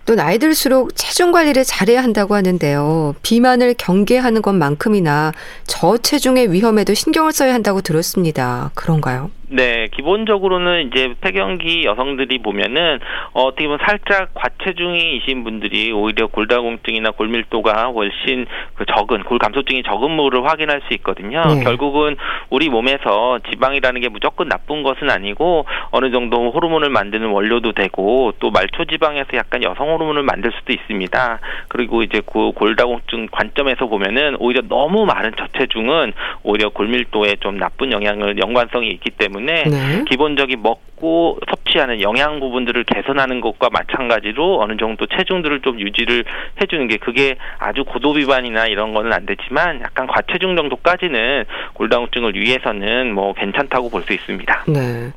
또 0.05 0.15
나이 0.15 0.37
들수록 0.37 0.95
체중 0.95 1.31
관리를 1.31 1.63
잘해야 1.63 2.03
한다고 2.03 2.35
하는데요. 2.35 3.15
비만을 3.23 3.75
경계하는 3.77 4.41
것만큼이나 4.41 5.31
저체중의 5.65 6.51
위험에도 6.51 6.93
신경을 6.93 7.31
써야 7.31 7.53
한다고 7.53 7.81
들었습니다. 7.81 8.71
그런가요? 8.75 9.31
네, 9.53 9.87
기본적으로는 9.95 10.87
이제 10.87 11.13
폐경기 11.21 11.83
여성들이 11.85 12.39
보면은 12.39 12.99
어, 13.33 13.43
어떻게 13.43 13.65
보면 13.65 13.77
살짝 13.85 14.33
과체중이신 14.33 15.43
분들이 15.43 15.91
오히려 15.91 16.25
골다공증이나 16.25 17.11
골밀도가 17.11 17.91
훨씬 17.91 18.47
그 18.73 18.85
적은 18.85 19.23
골 19.23 19.37
감소증이 19.37 19.83
적은 19.83 20.09
물을 20.09 20.43
확인할 20.45 20.81
수 20.87 20.93
있거든요. 20.95 21.43
네. 21.45 21.63
결국은 21.63 22.15
우리 22.49 22.69
몸에서 22.69 23.39
지방이라는 23.51 24.01
게 24.01 24.09
무조건 24.09 24.49
나쁜 24.49 24.81
것은 24.81 25.11
아니고 25.11 25.65
어느 25.91 26.09
정도 26.09 26.51
호르몬을 26.51 26.89
만드는 26.89 27.27
원료도 27.27 27.73
되고 27.73 28.33
또 28.39 28.49
말초 28.49 28.85
지방에서 28.85 29.29
약간 29.35 29.61
여성 29.61 29.92
호르몬을 29.93 30.23
만들 30.23 30.51
수도 30.51 30.73
있습니다. 30.73 31.39
그리고 31.69 32.03
이제 32.03 32.21
그 32.25 32.51
골다공증 32.51 33.27
관점에서 33.31 33.87
보면은 33.87 34.35
오히려 34.39 34.61
너무 34.67 35.05
많은 35.05 35.31
저체중은 35.37 36.13
오히려 36.43 36.69
골밀도에 36.69 37.37
좀 37.39 37.57
나쁜 37.57 37.91
영향을 37.91 38.37
연관성이 38.37 38.89
있기 38.91 39.11
때문에 39.11 39.63
네. 39.63 40.03
기본적인 40.07 40.61
먹고 40.61 41.39
섭취하는 41.49 42.01
영양 42.01 42.39
부분들을 42.39 42.83
개선하는 42.85 43.41
것과 43.41 43.69
마찬가지로 43.71 44.61
어느 44.61 44.77
정도 44.77 45.05
체중들을 45.05 45.61
좀 45.61 45.79
유지를 45.79 46.23
해주는 46.61 46.87
게 46.87 46.97
그게 46.97 47.35
아주 47.59 47.83
고도 47.83 48.13
비만이나 48.13 48.67
이런 48.67 48.93
거는 48.93 49.11
안 49.11 49.25
되지만 49.25 49.81
약간 49.81 50.07
과체중 50.07 50.55
정도까지는 50.55 51.45
골다공증을 51.73 52.35
위해서는 52.35 53.13
뭐 53.13 53.33
괜찮다고 53.33 53.89
볼 53.89 54.03
수 54.03 54.11
있습니다. 54.11 54.65
네. 54.67 55.11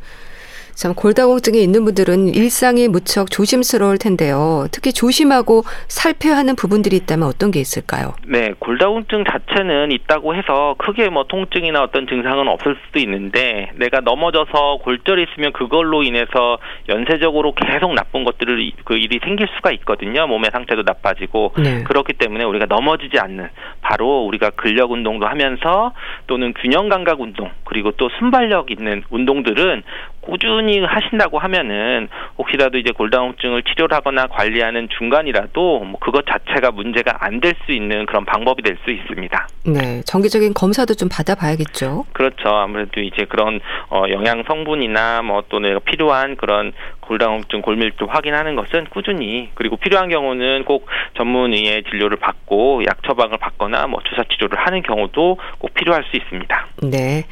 참 0.77 0.95
골다공증이 0.95 1.63
있는 1.63 1.87
분들은 1.87 2.35
일상이 2.35 2.87
무척 2.87 3.31
조심스러울 3.31 3.97
텐데요. 3.97 4.67
특히 4.73 4.93
조심하고 4.93 5.63
살펴야 5.89 6.37
하는 6.37 6.55
부분들이 6.55 6.97
있다면 6.97 7.27
어떤 7.27 7.51
게 7.51 7.61
있을까요? 7.61 8.13
네, 8.27 8.53
골다공증 8.59 9.25
자체는 9.25 9.91
있다고 9.91 10.35
해서 10.35 10.75
크게 10.77 11.09
뭐 11.09 11.25
통증이나 11.25 11.83
어떤 11.83 12.07
증상은 12.07 12.47
없을 12.49 12.77
수도 12.85 12.99
있는데 12.99 13.71
내가 13.77 14.01
넘어져서 14.01 14.81
골절이 14.83 15.27
있으면 15.31 15.53
그걸로 15.55 16.03
인해서 16.03 16.59
연쇄적으로 16.91 17.55
계속 17.55 17.95
나쁜 17.95 18.25
것들을 18.25 18.73
그 18.85 18.99
일이 18.99 19.19
생길 19.25 19.49
수가 19.57 19.73
있거든요. 19.73 20.27
몸의 20.27 20.51
상태도 20.53 20.83
나빠지고 20.85 21.55
네. 21.57 21.85
그렇기 21.85 22.13
때문에 22.13 22.45
우리가 22.45 22.67
넘어지지 22.69 23.19
않는 23.19 23.49
바로 23.81 24.27
우리가 24.27 24.51
근력 24.51 24.91
운동도 24.91 25.27
하면서 25.27 25.95
또는 26.27 26.53
균형 26.53 26.91
감각 26.91 27.23
운동 27.23 27.51
그리고 27.65 27.93
또 27.93 28.11
순발력 28.19 28.71
있는 28.71 29.03
운동들은 29.09 29.83
꾸준히 30.27 30.81
하신다고 30.85 31.39
하면은 31.39 32.09
혹시라도 32.39 32.79
이제 32.79 32.91
골다공증을 32.93 33.63
치료를 33.63 33.97
하거나 33.97 34.27
관리하는 34.27 34.89
중간이라도 34.99 35.81
뭐 35.85 35.99
그것 36.01 36.25
자체가 36.27 36.73
문제가 36.73 37.17
안 37.21 37.41
될 37.41 37.55
수 37.65 37.73
있는 37.73 38.07
그런 38.07 38.25
방법이 38.25 38.63
될 38.63 38.77
수 38.85 38.91
있습니다. 38.91 39.49
네, 39.67 40.03
정기적인 40.05 40.53
검사도 40.55 40.95
좀 40.95 41.09
받아봐야겠죠. 41.09 42.05
그렇죠. 42.13 42.49
아무래도 42.49 43.01
이제 43.01 43.25
그런 43.25 43.61
어 43.91 44.05
영양 44.11 44.43
성분이나 44.47 45.23
뭐 45.23 45.43
또는 45.49 45.79
필요한 45.85 46.37
그런 46.37 46.73
골다공증 47.07 47.63
골밀도 47.63 48.07
확인하는 48.07 48.57
것은 48.57 48.87
꾸준히 48.91 49.51
그리고 49.55 49.77
필요한 49.77 50.09
경우는 50.09 50.65
꼭 50.65 50.87
전문의의 51.17 51.85
진료를 51.85 52.19
받고 52.19 52.85
약 52.87 53.03
처방을 53.05 53.39
받거나 53.39 53.87
뭐 53.87 54.01
주사 54.09 54.23
치료를 54.31 54.59
하는 54.59 54.83
경우도 54.83 55.39
꼭 55.59 55.75
필요할 55.75 56.05
수 56.11 56.17
있습니다. 56.17 56.67
네. 56.83 57.25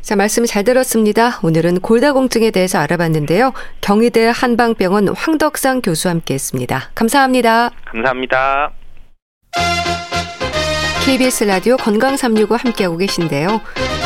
자, 0.00 0.14
말씀 0.14 0.44
잘 0.44 0.62
들었습니다. 0.62 1.40
오늘은 1.42 1.80
골다공증에 1.80 2.52
대해서 2.52 2.78
알아봤는데요. 2.78 3.52
경희대 3.80 4.30
한방병원 4.32 5.08
황덕상 5.08 5.82
교수와 5.82 6.14
함께 6.14 6.34
했습니다. 6.34 6.90
감사합니다. 6.94 7.70
감사합니다. 7.86 8.70
KBS 11.04 11.44
라디오 11.44 11.76
건강 11.76 12.16
365 12.16 12.56
함께하고 12.56 12.96
계신데요. 12.96 13.60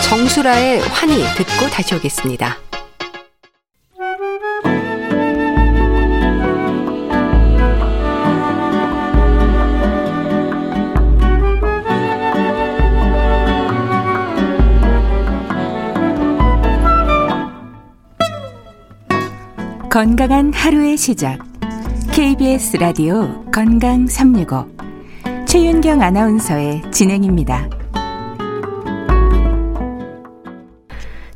정수라의 0.08 0.80
환희 0.80 1.16
듣고 1.36 1.66
다시 1.70 1.94
오겠습니다. 1.94 2.69
건강한 19.90 20.52
하루의 20.52 20.96
시작. 20.96 21.38
KBS 22.12 22.76
라디오 22.76 23.44
건강 23.50 24.06
365. 24.06 24.66
최윤경 25.46 26.00
아나운서의 26.00 26.82
진행입니다. 26.92 27.68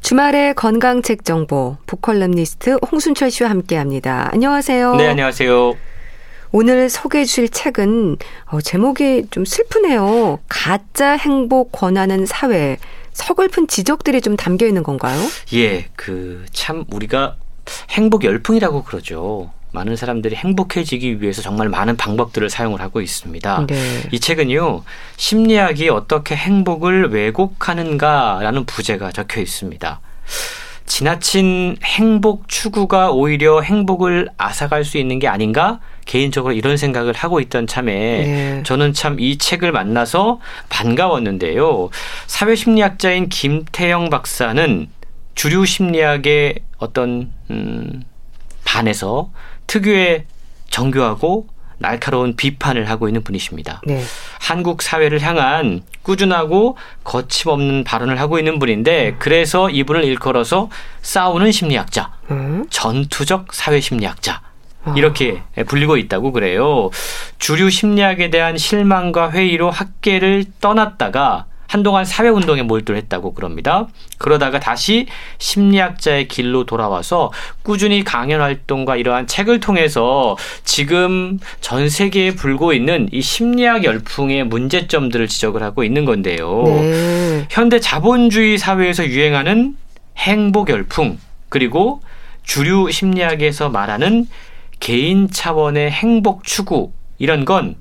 주말의 0.01 0.55
건강 0.55 1.03
책 1.03 1.25
정보 1.25 1.77
보컬럼니스트 1.87 2.79
홍순철 2.93 3.31
씨와 3.31 3.51
함께합니다. 3.51 4.29
안녕하세요. 4.33 4.97
네, 4.97 5.09
안녕하세요. 5.09 5.75
오늘 6.53 6.89
소개해 6.89 7.25
주실 7.25 7.49
책은 7.49 8.19
어, 8.47 8.61
제목이 8.61 9.27
좀 9.31 9.45
슬프네요. 9.45 10.39
가짜 10.49 11.17
행복 11.17 11.73
권하는 11.73 12.25
사회. 12.27 12.77
서글픈 13.13 13.67
지적들이 13.69 14.21
좀 14.21 14.37
담겨 14.37 14.67
있는 14.67 14.83
건가요? 14.83 15.19
예, 15.55 15.87
그 15.97 16.45
참 16.53 16.85
우리가 16.93 17.37
행복 17.91 18.25
열풍이라고 18.25 18.85
그러죠. 18.85 19.51
많은 19.73 19.97
사람들이 19.97 20.37
행복해지기 20.37 21.21
위해서 21.21 21.43
정말 21.43 21.69
많은 21.69 21.97
방법들을 21.97 22.49
사용을 22.49 22.81
하고 22.81 23.01
있습니다. 23.01 23.67
네. 23.67 24.03
이 24.13 24.21
책은요, 24.21 24.85
심리학이 25.17 25.89
어떻게 25.89 26.37
행복을 26.37 27.09
왜곡하는가라는 27.11 28.67
부제가 28.67 29.11
적혀 29.11 29.41
있습니다. 29.41 30.01
지나친 30.87 31.77
행복 31.83 32.47
추구가 32.49 33.11
오히려 33.11 33.63
행복을 33.63 34.29
앗아갈 34.37 34.85
수 34.85 34.99
있는 34.99 35.19
게 35.19 35.27
아닌가? 35.27 35.81
개인적으로 36.05 36.53
이런 36.53 36.77
생각을 36.77 37.15
하고 37.15 37.41
있던 37.41 37.67
참에 37.67 37.93
네. 37.93 38.63
저는 38.65 38.93
참 38.93 39.19
이 39.19 39.39
책을 39.39 39.73
만나서 39.73 40.41
반가웠는데요. 40.69 41.89
사회심리학자인 42.27 43.29
김태영 43.29 44.11
박사는 44.11 44.89
주류 45.35 45.67
심리학의 45.67 46.61
어떤 46.79 47.33
음, 47.51 48.03
반에서 48.65 49.31
특유의 49.67 50.27
정교하고 50.71 51.49
날카로운 51.79 52.37
비판을 52.37 52.89
하고 52.89 53.09
있는 53.09 53.23
분이십니다. 53.23 53.83
네. 53.85 54.03
한국 54.41 54.83
사회를 54.83 55.21
향한 55.21 55.83
꾸준하고 56.03 56.77
거침없는 57.03 57.85
발언을 57.85 58.21
하고 58.21 58.39
있는 58.39 58.59
분인데 58.59 59.17
그래서 59.19 59.71
이분을 59.71 60.05
일컬어서 60.05 60.71
싸우는 61.03 61.53
심리학자, 61.53 62.13
음? 62.31 62.67
전투적 62.71 63.53
사회 63.53 63.81
심리학자 63.81 64.43
아. 64.85 64.95
이렇게 64.97 65.43
불리고 65.67 65.97
있다고 65.97 66.33
그래요. 66.33 66.91
주류 67.39 67.71
심리학에 67.71 68.31
대한 68.31 68.57
실망과 68.57 69.31
회의로 69.33 69.71
학계를 69.71 70.45
떠났다가 70.61 71.47
한동안 71.67 72.05
사회운동에 72.05 72.63
몰두를 72.63 73.01
했다고 73.03 73.35
그럽니다. 73.35 73.89
그러다가 74.19 74.61
다시 74.61 75.07
심리학자의 75.39 76.29
길로 76.29 76.65
돌아와서 76.65 77.33
꾸준히 77.63 78.05
강연 78.05 78.41
활동과 78.41 78.97
이러한 78.97 79.27
책을 79.27 79.61
통해서 79.61 80.37
지금 80.65 81.39
전 81.61 81.89
세계에 81.89 82.35
불고 82.35 82.73
있는 82.73 83.09
이 83.13 83.21
심리학 83.21 83.85
열풍의 83.85 84.45
문제점들을 84.45 85.29
지적을 85.29 85.63
하고 85.63 85.85
있는 85.85 86.05
건데요. 86.05 86.63
네. 86.65 87.47
현대 87.51 87.81
자본주의 87.81 88.59
사회에서 88.59 89.07
유행하는 89.07 89.77
행복 90.17 90.71
열풍 90.71 91.19
그리고 91.49 92.01
주류 92.45 92.91
심리학에서 92.91 93.71
말하는 93.71 94.27
개인 94.81 95.31
차원의 95.31 95.91
행복 95.91 96.45
추구 96.45 96.93
이런 97.19 97.45
건 97.45 97.77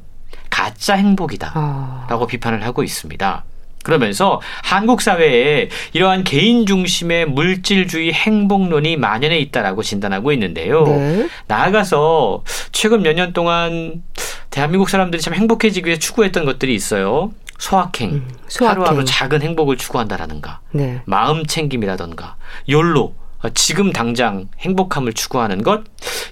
가짜 0.50 0.96
행복이다. 0.96 1.52
아. 1.56 2.08
라고 2.10 2.28
비판을 2.28 2.64
하고 2.64 2.84
있습니다. 2.84 3.44
그러면서 3.84 4.42
한국 4.64 5.02
사회에 5.02 5.70
이러한 5.94 6.24
개인 6.24 6.66
중심의 6.66 7.28
물질주의 7.28 8.12
행복론이 8.14 8.98
만연해 8.98 9.38
있다라고 9.40 9.84
진단하고 9.84 10.32
있는데요. 10.32 10.84
네. 10.86 11.28
나아가서 11.48 12.44
최근 12.72 13.02
몇 13.04 13.14
년 13.14 13.32
동안 13.34 14.02
대한민국 14.50 14.90
사람들이 14.90 15.22
참 15.22 15.34
행복해지기 15.36 15.88
위해 15.88 16.00
추구했던 16.00 16.46
것들이 16.46 16.74
있어요. 16.74 17.32
소확행, 17.60 18.10
음, 18.12 18.28
소확행. 18.48 18.82
하루하루 18.84 19.06
작은 19.06 19.42
행복을 19.42 19.78
추구한다라는가, 19.78 20.62
네. 20.72 21.02
마음 21.06 21.46
챙김이라던가, 21.46 22.36
욜로, 22.70 23.14
어, 23.44 23.50
지금 23.54 23.94
당장 23.94 24.48
행복함을 24.60 25.14
추구하는 25.14 25.62
것, 25.64 25.84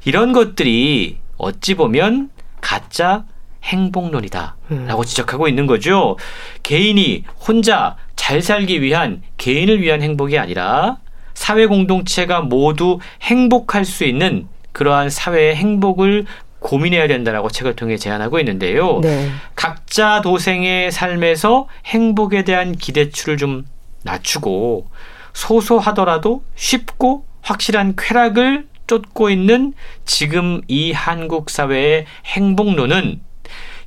이런 0.05 0.33
것들이 0.33 1.19
어찌 1.37 1.75
보면 1.75 2.29
가짜 2.59 3.23
행복론이다. 3.63 4.55
음. 4.71 4.85
라고 4.87 5.05
지적하고 5.05 5.47
있는 5.47 5.67
거죠. 5.67 6.17
개인이 6.63 7.23
혼자 7.47 7.95
잘 8.15 8.41
살기 8.41 8.81
위한 8.81 9.21
개인을 9.37 9.81
위한 9.81 10.01
행복이 10.01 10.37
아니라 10.37 10.97
사회 11.33 11.65
공동체가 11.65 12.41
모두 12.41 12.99
행복할 13.21 13.85
수 13.85 14.03
있는 14.03 14.47
그러한 14.71 15.09
사회의 15.09 15.55
행복을 15.55 16.25
고민해야 16.59 17.07
된다라고 17.07 17.49
책을 17.49 17.75
통해 17.75 17.97
제안하고 17.97 18.39
있는데요. 18.39 18.99
네. 19.01 19.29
각자 19.55 20.21
도생의 20.21 20.91
삶에서 20.91 21.67
행복에 21.85 22.43
대한 22.43 22.73
기대치를 22.73 23.37
좀 23.37 23.65
낮추고 24.03 24.87
소소하더라도 25.33 26.43
쉽고 26.55 27.25
확실한 27.41 27.95
쾌락을 27.97 28.67
쫓고 28.87 29.29
있는 29.29 29.73
지금 30.05 30.61
이 30.67 30.91
한국 30.91 31.49
사회의 31.49 32.05
행복론은 32.25 33.21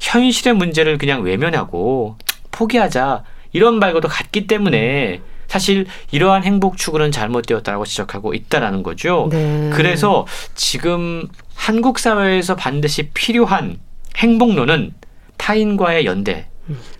현실의 0.04 0.54
문제를 0.54 0.98
그냥 0.98 1.22
외면하고 1.22 2.16
포기하자 2.50 3.24
이런 3.52 3.78
말과도 3.78 4.08
같기 4.08 4.46
때문에 4.46 5.20
사실 5.48 5.86
이러한 6.10 6.44
행복 6.44 6.76
추구는 6.76 7.10
잘못되었다고 7.10 7.84
지적하고 7.84 8.34
있다라는 8.34 8.82
거죠. 8.82 9.28
네. 9.30 9.70
그래서 9.72 10.26
지금 10.54 11.28
한국 11.54 11.98
사회에서 11.98 12.54
반드시 12.54 13.10
필요한 13.14 13.78
행복론은 14.16 14.92
타인과의 15.36 16.06
연대, 16.06 16.48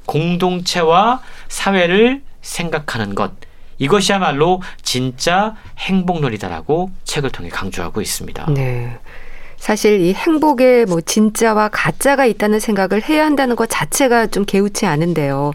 공동체와 0.07 1.21
사회를 1.49 2.23
생각하는 2.43 3.15
것. 3.15 3.33
이것이야말로 3.79 4.63
진짜 4.83 5.57
행복론이다라고 5.79 6.91
책을 7.05 7.31
통해 7.31 7.49
강조하고 7.49 8.01
있습니다. 8.01 8.47
네. 8.55 8.99
사실 9.65 10.03
이 10.03 10.13
행복에 10.13 10.85
뭐 10.85 11.01
진짜와 11.01 11.71
가짜가 11.73 12.27
있다는 12.27 12.61
생각을 12.61 13.03
해야 13.09 13.25
한다는 13.25 13.57
것 13.57 13.67
자체가 13.71 14.27
좀 14.27 14.45
개우치 14.45 14.85
않은데요. 14.85 15.53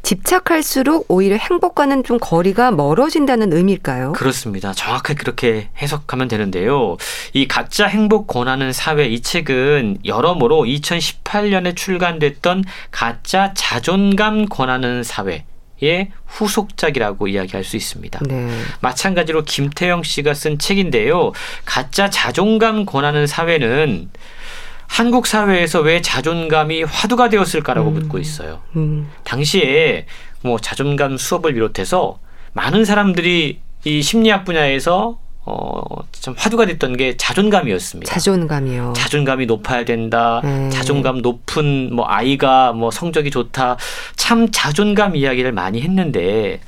집착할수록 0.00 1.04
오히려 1.08 1.36
행복과는 1.36 2.02
좀 2.02 2.16
거리가 2.18 2.70
멀어진다는 2.70 3.52
의미일까요? 3.52 4.12
그렇습니다. 4.12 4.72
정확하게 4.72 5.18
그렇게 5.18 5.68
해석하면 5.82 6.28
되는데요. 6.28 6.96
이 7.34 7.46
가짜 7.46 7.84
행복 7.88 8.26
권하는 8.26 8.72
사회 8.72 9.04
이 9.04 9.20
책은 9.20 9.98
여러모로 10.06 10.62
2018년에 10.62 11.76
출간됐던 11.76 12.64
가짜 12.90 13.52
자존감 13.52 14.46
권하는 14.46 15.02
사회 15.02 15.44
의 15.82 16.12
후속작이라고 16.26 17.26
이야기할 17.26 17.64
수 17.64 17.76
있습니다. 17.76 18.20
네. 18.28 18.48
마찬가지로 18.80 19.42
김태영 19.42 20.04
씨가 20.04 20.32
쓴 20.32 20.58
책인데요. 20.58 21.32
가짜 21.64 22.08
자존감 22.08 22.86
권하는 22.86 23.26
사회는 23.26 24.08
한국 24.86 25.26
사회에서 25.26 25.80
왜 25.80 26.00
자존감이 26.00 26.84
화두가 26.84 27.30
되었을까라고 27.30 27.88
음. 27.90 27.94
묻고 27.94 28.18
있어요. 28.18 28.60
음. 28.76 29.10
당시에 29.24 30.06
뭐 30.42 30.58
자존감 30.58 31.16
수업을 31.16 31.54
비롯해서 31.54 32.18
많은 32.52 32.84
사람들이 32.84 33.60
이 33.84 34.02
심리학 34.02 34.44
분야에서 34.44 35.18
어참 35.44 36.34
화두가 36.36 36.66
됐던 36.66 36.96
게 36.96 37.16
자존감이었습니다. 37.16 38.12
자존감이요. 38.12 38.92
자존감이 38.96 39.46
높아야 39.46 39.84
된다. 39.84 40.40
음. 40.44 40.70
자존감 40.72 41.18
높은 41.18 41.94
뭐 41.94 42.06
아이가 42.08 42.72
뭐 42.72 42.90
성적이 42.90 43.30
좋다. 43.30 43.76
참 44.16 44.50
자존감 44.52 45.16
이야기를 45.16 45.52
많이 45.52 45.82
했는데 45.82 46.60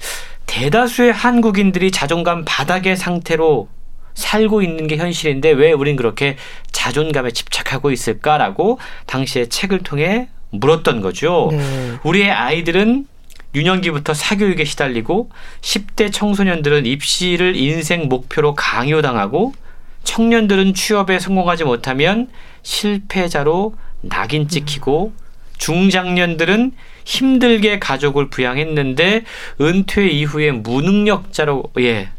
대다수의 0.46 1.12
한국인들이 1.12 1.90
자존감 1.90 2.44
바닥의 2.44 2.96
상태로 2.96 3.68
살고 4.14 4.62
있는 4.62 4.86
게 4.86 4.96
현실인데 4.96 5.50
왜 5.50 5.72
우린 5.72 5.96
그렇게 5.96 6.36
자존감에 6.72 7.30
집착하고 7.30 7.90
있을까라고 7.90 8.78
당시에 9.06 9.46
책을 9.46 9.80
통해 9.80 10.28
물었던 10.50 11.00
거죠. 11.00 11.48
네. 11.50 11.58
우리의 12.04 12.30
아이들은 12.30 13.06
유년기부터 13.54 14.14
사교육에 14.14 14.64
시달리고 14.64 15.30
10대 15.60 16.12
청소년들은 16.12 16.86
입시를 16.86 17.56
인생 17.56 18.08
목표로 18.08 18.54
강요당하고 18.54 19.54
청년들은 20.02 20.74
취업에 20.74 21.18
성공하지 21.18 21.64
못하면 21.64 22.28
실패자로 22.62 23.76
낙인 24.02 24.48
찍히고 24.48 25.12
중장년들은 25.58 26.72
힘들게 27.04 27.78
가족을 27.78 28.28
부양했는데 28.28 29.24
은퇴 29.60 30.08
이후에 30.08 30.50
무능력자로 30.50 31.64
예 31.78 32.10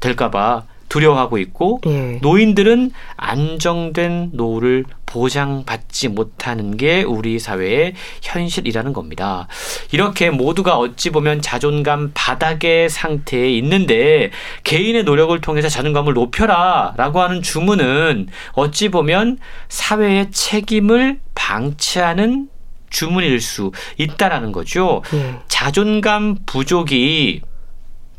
될까봐 0.00 0.64
두려워하고 0.92 1.38
있고 1.38 1.80
예. 1.86 2.18
노인들은 2.20 2.90
안정된 3.16 4.32
노후를 4.34 4.84
보장받지 5.06 6.08
못하는 6.08 6.76
게 6.76 7.02
우리 7.02 7.38
사회의 7.38 7.94
현실이라는 8.22 8.92
겁니다. 8.92 9.48
이렇게 9.90 10.28
모두가 10.28 10.76
어찌 10.76 11.08
보면 11.08 11.40
자존감 11.40 12.10
바닥의 12.12 12.90
상태에 12.90 13.50
있는데 13.52 14.30
개인의 14.64 15.04
노력을 15.04 15.38
통해서 15.40 15.70
자존감을 15.70 16.12
높여라 16.12 16.92
라고 16.98 17.22
하는 17.22 17.40
주문은 17.40 18.28
어찌 18.52 18.90
보면 18.90 19.38
사회의 19.70 20.30
책임을 20.30 21.20
방치하는 21.34 22.48
주문일 22.90 23.40
수 23.40 23.72
있다라는 23.96 24.52
거죠. 24.52 25.02
예. 25.14 25.38
자존감 25.48 26.36
부족이 26.44 27.40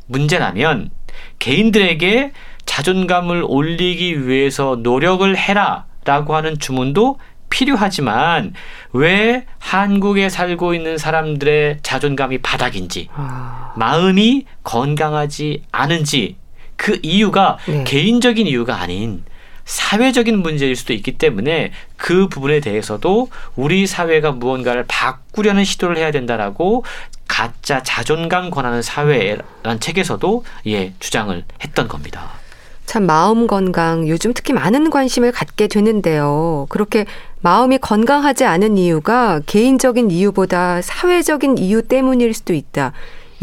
문제라면 0.07 0.89
개인들에게 1.37 2.31
자존감을 2.65 3.43
올리기 3.47 4.27
위해서 4.27 4.77
노력을 4.81 5.35
해라 5.37 5.85
라고 6.05 6.35
하는 6.35 6.59
주문도 6.59 7.17
필요하지만 7.49 8.53
왜 8.93 9.45
한국에 9.59 10.29
살고 10.29 10.73
있는 10.73 10.97
사람들의 10.97 11.79
자존감이 11.83 12.39
바닥인지 12.39 13.09
아, 13.13 13.73
마음이 13.75 14.45
건강하지 14.63 15.63
않은지 15.71 16.35
그 16.75 16.99
이유가 17.03 17.59
네. 17.67 17.83
개인적인 17.83 18.47
이유가 18.47 18.81
아닌 18.81 19.23
사회적인 19.65 20.41
문제일 20.41 20.75
수도 20.75 20.93
있기 20.93 21.13
때문에 21.13 21.71
그 21.95 22.27
부분에 22.27 22.59
대해서도 22.59 23.29
우리 23.55 23.87
사회가 23.87 24.31
무언가를 24.31 24.85
바꾸려는 24.87 25.63
시도를 25.63 25.97
해야 25.97 26.11
된다라고 26.11 26.83
가짜 27.27 27.81
자존감 27.83 28.49
권하는 28.49 28.81
사회라는 28.81 29.79
책에서도 29.79 30.43
예 30.67 30.93
주장을 30.99 31.43
했던 31.63 31.87
겁니다. 31.87 32.42
참 32.85 33.05
마음 33.05 33.47
건강 33.47 34.07
요즘 34.07 34.33
특히 34.33 34.53
많은 34.53 34.89
관심을 34.89 35.31
갖게 35.31 35.67
되는데요. 35.67 36.65
그렇게 36.69 37.05
마음이 37.41 37.77
건강하지 37.79 38.45
않은 38.45 38.77
이유가 38.77 39.41
개인적인 39.45 40.11
이유보다 40.11 40.81
사회적인 40.81 41.57
이유 41.57 41.81
때문일 41.81 42.33
수도 42.33 42.53
있다. 42.53 42.93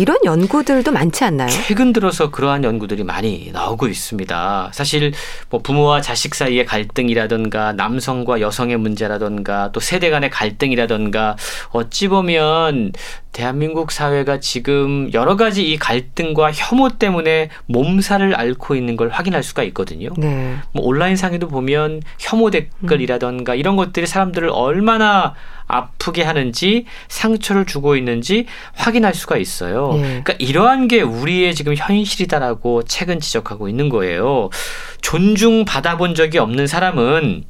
이런 0.01 0.17
연구들도 0.25 0.93
많지 0.93 1.25
않나요? 1.25 1.51
최근 1.51 1.93
들어서 1.93 2.31
그러한 2.31 2.65
연구들이 2.65 3.05
많이 3.05 3.51
나오고 3.53 3.87
있습니다. 3.87 4.71
사실 4.73 5.13
뭐 5.51 5.61
부모와 5.61 6.01
자식 6.01 6.35
사이의 6.35 6.65
갈등이라든가 6.65 7.75
남성과 7.75 8.41
여성의 8.41 8.79
문제라든가 8.79 9.73
또 9.73 9.81
세대 9.81 10.09
간의 10.09 10.31
갈등이라든가 10.31 11.37
어찌 11.73 12.09
보면 12.09 12.93
대한민국 13.33 13.93
사회가 13.93 14.41
지금 14.41 15.11
여러 15.13 15.37
가지 15.37 15.71
이 15.71 15.77
갈등과 15.77 16.51
혐오 16.53 16.89
때문에 16.89 17.51
몸살을 17.67 18.35
앓고 18.35 18.75
있는 18.77 18.97
걸 18.97 19.11
확인할 19.11 19.43
수가 19.43 19.63
있거든요. 19.65 20.09
네. 20.17 20.57
뭐 20.73 20.83
온라인 20.87 21.15
상에도 21.15 21.47
보면 21.47 22.01
혐오 22.19 22.51
댓글이라던가 22.51 23.55
이런 23.55 23.77
것들이 23.77 24.07
사람들을 24.07 24.49
얼마나 24.51 25.35
아프게 25.71 26.23
하는지 26.23 26.87
상처를 27.09 27.67
주고 27.67 27.97
있는지 27.97 28.47
확인할 28.75 29.15
수가 29.15 29.37
있어요. 29.37 29.93
예. 29.97 30.01
그러니까 30.01 30.35
이러한 30.39 30.89
게 30.89 31.03
우리의 31.03 31.55
지금 31.55 31.75
현실이다라고 31.77 32.85
책은 32.85 33.21
지적하고 33.21 33.69
있는 33.69 33.89
거예요. 33.89 34.51
존중 35.01 35.65
받아 35.65 35.97
본 35.97 36.15
적이 36.15 36.39
없는 36.39 36.67
사람은 36.67 37.45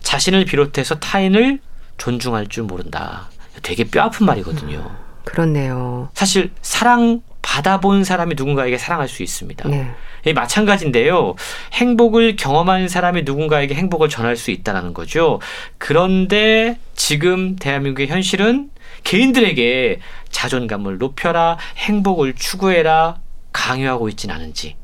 자신을 0.00 0.44
비롯해서 0.44 0.96
타인을 0.96 1.60
존중할 1.96 2.46
줄 2.48 2.64
모른다. 2.64 3.28
되게 3.62 3.84
뼈 3.84 4.02
아픈 4.02 4.26
말이거든요. 4.26 4.90
그렇네요. 5.24 6.08
사실 6.14 6.50
사랑 6.62 7.20
받아본 7.42 8.04
사람이 8.04 8.34
누군가에게 8.36 8.78
사랑할 8.78 9.08
수 9.08 9.22
있습니다. 9.22 9.68
네. 9.68 9.90
이 10.24 10.32
마찬가지인데요. 10.32 11.34
행복을 11.72 12.36
경험한 12.36 12.88
사람이 12.88 13.22
누군가에게 13.22 13.74
행복을 13.74 14.08
전할 14.08 14.36
수 14.36 14.50
있다라는 14.50 14.94
거죠. 14.94 15.40
그런데 15.78 16.78
지금 16.94 17.56
대한민국의 17.56 18.08
현실은 18.08 18.70
개인들에게 19.04 20.00
자존감을 20.30 20.98
높여라, 20.98 21.58
행복을 21.76 22.34
추구해라 22.34 23.20
강요하고 23.52 24.08
있진 24.08 24.30
않은지. 24.30 24.76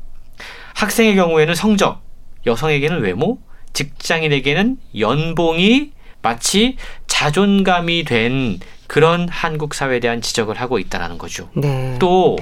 학생의 0.75 1.15
경우에는 1.15 1.55
성적, 1.55 2.01
여성에게는 2.45 3.01
외모, 3.01 3.39
직장인에게는 3.73 4.77
연봉이 4.99 5.91
마치 6.21 6.77
자존감이 7.07 8.03
된 8.03 8.59
그런 8.87 9.27
한국 9.29 9.73
사회에 9.73 9.99
대한 9.99 10.21
지적을 10.21 10.59
하고 10.59 10.79
있다라는 10.79 11.17
거죠. 11.17 11.49
네. 11.55 11.97
또 11.99 12.37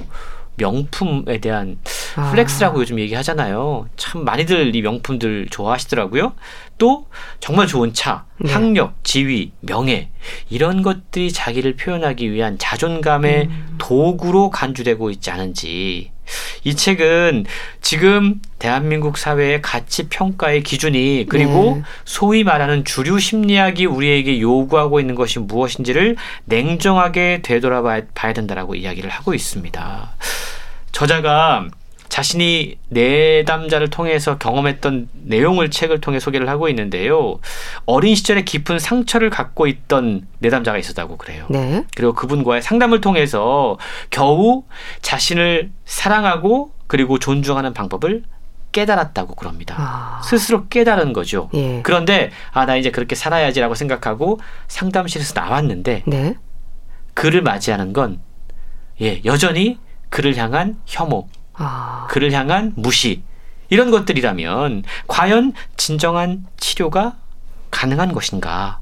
명품에 0.56 1.40
대한 1.40 1.80
아. 2.16 2.32
flex라고 2.32 2.82
요즘 2.82 3.00
얘기하잖아요. 3.00 3.88
참 3.98 4.24
많이들 4.24 4.76
이 4.76 4.82
명품들 4.82 5.48
좋아하시더라고요. 5.50 6.34
또 6.78 7.08
정말 7.40 7.68
좋은 7.68 7.94
차, 7.94 8.26
네. 8.40 8.52
학력, 8.52 9.04
지위, 9.04 9.52
명예 9.62 10.10
이런 10.50 10.82
것들이 10.82 11.32
자기를 11.32 11.76
표현하기 11.76 12.32
위한 12.32 12.58
자존감의 12.58 13.48
음. 13.48 13.76
도구로 13.78 14.50
간주되고 14.50 15.10
있지 15.12 15.32
않은지 15.32 16.13
이 16.64 16.76
책은 16.76 17.46
지금 17.82 18.42
대한민국 18.60 19.18
사회의 19.18 19.62
가치 19.62 20.08
평가의 20.10 20.64
기준이 20.64 21.26
그리고 21.30 21.76
네. 21.78 21.84
소위 22.06 22.44
말하는 22.44 22.86
주류 22.86 23.20
심리학이 23.20 23.86
우리에게 23.86 24.40
요구하고 24.40 25.00
있는 25.00 25.16
것이 25.16 25.40
무엇인지를 25.40 26.16
냉정하게 26.46 27.42
되돌아봐야 27.44 28.04
봐야 28.14 28.34
된다라고 28.34 28.76
이야기를 28.76 29.10
하고 29.10 29.34
있습니다. 29.34 30.12
저자가 30.92 31.68
자신이 32.14 32.78
내담자를 32.90 33.90
통해서 33.90 34.38
경험했던 34.38 35.10
내용을 35.24 35.72
책을 35.72 36.00
통해 36.00 36.20
소개를 36.20 36.48
하고 36.48 36.70
있는데요. 36.70 37.40
어린 37.88 38.14
시절에 38.14 38.44
깊은 38.44 38.78
상처를 38.78 39.32
갖고 39.32 39.66
있던 39.66 40.28
내담자가 40.38 40.78
있었다고 40.78 41.18
그래요. 41.18 41.48
네. 41.50 41.84
그리고 41.96 42.14
그분과의 42.14 42.62
상담을 42.62 43.02
통해서 43.02 43.80
겨우 44.12 44.64
자신을 45.02 45.72
사랑하고 45.86 46.70
그리고 46.86 47.18
존중하는 47.18 47.74
방법을 47.74 48.22
깨달았다고 48.74 49.34
그럽니다. 49.34 49.76
아. 49.80 50.22
스스로 50.24 50.68
깨달은 50.68 51.14
거죠. 51.14 51.50
예. 51.56 51.80
그런데 51.82 52.30
아 52.52 52.68
나 52.68 52.76
이제 52.76 52.92
그렇게 52.92 53.16
살아야지라고 53.16 53.74
생각하고 53.74 54.40
상담실에서 54.68 55.34
나왔는데 55.42 56.04
네. 56.06 56.36
그를 57.16 57.42
맞이하는 57.42 57.92
건 57.92 58.20
예, 59.02 59.20
여전히 59.26 59.80
그를 60.12 60.38
향한 60.38 60.78
혐오, 60.86 61.28
아. 61.54 62.08
그를 62.10 62.32
향한 62.32 62.74
무시 62.76 63.24
이런 63.70 63.92
것들이라면 63.92 64.84
과연 65.08 65.54
진정한 65.78 66.46
치료가 66.58 67.16
가능한 67.72 68.14
것인가? 68.14 68.80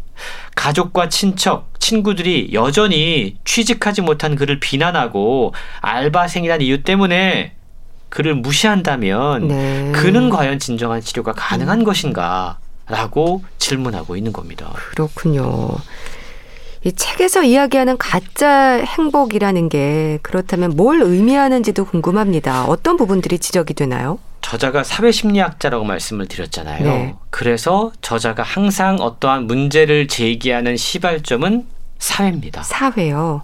가족과 0.56 1.10
친척, 1.10 1.80
친구들이 1.80 2.50
여전히 2.54 3.38
취직하지 3.46 4.02
못한 4.02 4.36
그를 4.36 4.60
비난하고 4.60 5.54
알바생이라는 5.82 6.66
이유 6.66 6.84
때문에 6.84 7.56
그를 8.10 8.36
무시한다면 8.36 9.48
네. 9.48 9.92
그는 9.94 10.30
과연 10.30 10.60
진정한 10.60 11.00
치료가 11.02 11.32
가능한 11.32 11.84
것인가? 11.84 12.60
라고 12.88 13.42
질문하고 13.58 14.18
있는 14.18 14.34
겁니다. 14.34 14.74
그렇군요. 14.74 15.70
이 16.84 16.92
책에서 16.92 17.44
이야기하는 17.44 17.98
가짜 17.98 18.84
행복이라는 18.84 19.70
게 19.70 20.18
그렇다면 20.24 20.74
뭘 20.76 21.02
의미하는지도 21.02 21.86
궁금합니다. 21.86 22.66
어떤 22.66 22.98
부분들이 22.98 23.38
지적이 23.38 23.76
되나요? 23.76 24.18
저자가 24.42 24.84
사회심리학자라고 24.84 25.86
말씀을 25.86 26.28
드렸잖아요. 26.28 26.84
네. 26.84 27.16
그래서 27.30 27.92
저자가 28.02 28.42
항상 28.42 28.96
어떠한 29.00 29.46
문제를 29.46 30.08
제기하는 30.08 30.76
시발점은 30.76 31.68
사회입니다. 32.00 32.64
사회요. 32.64 33.44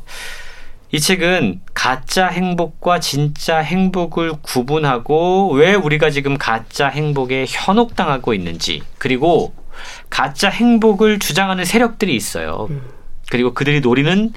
이 0.92 1.00
책은 1.00 1.62
가짜 1.76 2.28
행복과 2.28 3.00
진짜 3.00 3.60
행복을 3.60 4.34
구분하고 4.42 5.52
왜 5.54 5.76
우리가 5.76 6.10
지금 6.10 6.38
가짜 6.40 6.88
행복에 6.88 7.46
현혹당하고 7.48 8.34
있는지 8.34 8.82
그리고 8.98 9.54
가짜 10.10 10.50
행복을 10.50 11.20
주장하는 11.20 11.66
세력들이 11.66 12.16
있어요. 12.16 12.68
그리고 13.30 13.54
그들이 13.54 13.82
노리는 13.82 14.34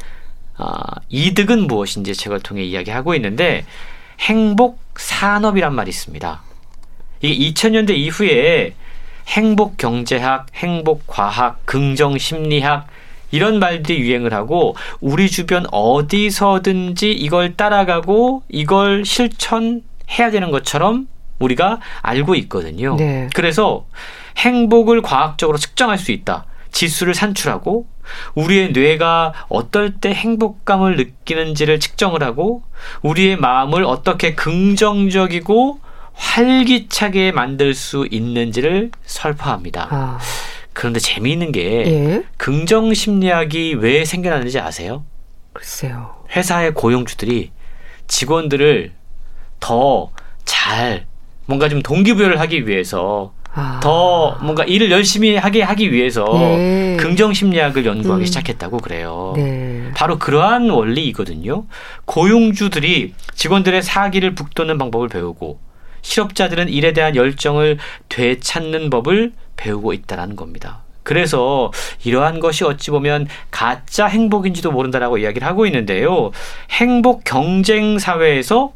아, 0.57 0.83
이득은 1.09 1.66
무엇인지 1.66 2.14
책을 2.14 2.40
통해 2.40 2.62
이야기하고 2.62 3.14
있는데 3.14 3.64
행복 4.20 4.81
산업이란 4.96 5.74
말이 5.74 5.88
있습니다. 5.88 6.42
이게 7.22 7.50
2000년대 7.53 7.96
이후에 7.96 8.74
행복 9.29 9.76
경제학, 9.76 10.46
행복 10.55 11.07
과학, 11.07 11.64
긍정 11.64 12.18
심리학 12.18 12.88
이런 13.31 13.59
말들이 13.59 14.00
유행을 14.00 14.35
하고 14.35 14.76
우리 15.00 15.31
주변 15.31 15.64
어디서든지 15.70 17.12
이걸 17.12 17.57
따라가고 17.57 18.42
이걸 18.48 19.05
실천해야 19.05 20.31
되는 20.33 20.50
것처럼 20.50 21.07
우리가 21.38 21.81
알고 22.03 22.34
있거든요. 22.36 22.97
네. 22.97 23.30
그래서 23.34 23.86
행복을 24.36 25.01
과학적으로 25.01 25.59
측정할 25.59 25.97
수 25.99 26.12
있다. 26.12 26.45
지수를 26.72 27.14
산출하고 27.14 27.86
우리의 28.35 28.73
뇌가 28.73 29.33
어떨 29.49 29.93
때 29.97 30.13
행복감을 30.13 30.97
느끼는지를 30.97 31.81
측정을 31.81 32.23
하고 32.23 32.63
우리의 33.03 33.37
마음을 33.37 33.85
어떻게 33.85 34.35
긍정적이고 34.35 35.81
활기차게 36.13 37.33
만들 37.33 37.75
수 37.75 38.07
있는지를 38.11 38.91
설파합니다. 39.05 39.89
아, 39.91 40.19
그런데 40.73 41.01
재미있는 41.01 41.53
게 41.53 41.63
예. 41.87 42.23
긍정 42.37 42.93
심리학이 42.95 43.75
왜 43.75 44.05
생겨났는지 44.05 44.59
아세요? 44.61 45.05
글쎄요. 45.53 46.15
회사의 46.35 46.75
고용주들이 46.75 47.51
직원들을 48.07 48.93
더 49.61 50.11
잘 50.45 51.07
뭔가 51.47 51.69
좀 51.69 51.81
동기부여를 51.83 52.41
하기 52.41 52.67
위해서 52.67 53.33
아. 53.53 53.80
더 53.82 54.38
뭔가 54.42 54.64
일을 54.64 54.90
열심히 54.90 55.36
하게 55.36 55.62
하기 55.62 55.92
위해서 55.92 56.24
네. 56.32 56.96
긍정 56.98 57.32
심리학을 57.32 57.84
연구하기 57.84 58.22
음. 58.22 58.26
시작했다고 58.26 58.78
그래요. 58.78 59.32
네. 59.36 59.90
바로 59.94 60.18
그러한 60.18 60.70
원리이거든요. 60.70 61.64
고용주들이 62.05 63.14
직원들의 63.34 63.82
사기를 63.82 64.34
북돋는 64.34 64.78
방법을 64.78 65.09
배우고 65.09 65.59
실업자들은 66.03 66.68
일에 66.68 66.92
대한 66.92 67.16
열정을 67.16 67.78
되찾는 68.09 68.90
법을 68.90 69.32
배우고 69.57 69.92
있다는 69.92 70.36
겁니다. 70.36 70.82
그래서 71.03 71.72
이러한 72.05 72.40
것이 72.40 72.64
어찌 72.64 72.90
보면 72.90 73.26
가짜 73.51 74.07
행복인지도 74.07 74.70
모른다라고 74.70 75.18
이야기를 75.18 75.46
하고 75.46 75.66
있는데요. 75.66 76.30
행복 76.70 77.24
경쟁 77.24 77.98
사회에서 77.98 78.74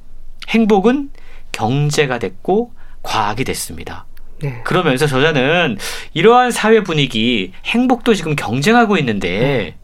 행복은 0.48 1.10
경제가 1.52 2.18
됐고 2.18 2.72
과학이 3.02 3.44
됐습니다. 3.44 4.06
네. 4.44 4.60
그러면서 4.64 5.06
저자는 5.06 5.78
이러한 6.12 6.50
사회 6.50 6.82
분위기, 6.82 7.52
행복도 7.64 8.14
지금 8.14 8.36
경쟁하고 8.36 8.98
있는데 8.98 9.76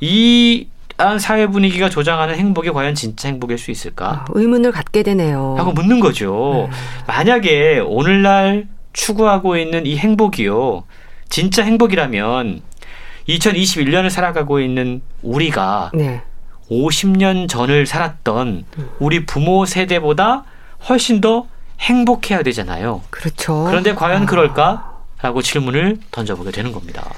이러한 0.00 1.18
사회 1.20 1.46
분위기가 1.46 1.88
조장하는 1.88 2.34
행복이 2.34 2.70
과연 2.70 2.96
진짜 2.96 3.28
행복일 3.28 3.56
수 3.56 3.70
있을까? 3.70 4.06
아, 4.08 4.24
의문을 4.30 4.72
갖게 4.72 5.04
되네요. 5.04 5.54
하고 5.56 5.72
묻는 5.72 6.00
거죠. 6.00 6.68
만약에 7.06 7.78
오늘날 7.78 8.66
추구하고 8.92 9.56
있는 9.56 9.86
이 9.86 9.96
행복이요. 9.96 10.82
진짜 11.28 11.62
행복이라면 11.62 12.62
2021년을 13.28 14.10
살아가고 14.10 14.58
있는 14.60 15.02
우리가 15.22 15.92
네. 15.94 16.22
50년 16.68 17.48
전을 17.48 17.86
살았던 17.86 18.64
우리 18.98 19.24
부모 19.26 19.64
세대보다 19.66 20.44
훨씬 20.88 21.20
더 21.20 21.46
행복해야 21.80 22.42
되잖아요. 22.42 23.02
그렇죠. 23.10 23.64
그런데 23.68 23.94
과연 23.94 24.22
아, 24.22 24.26
그럴까? 24.26 24.98
라고 25.22 25.42
질문을 25.42 25.98
던져보게 26.10 26.50
되는 26.50 26.72
겁니다. 26.72 27.10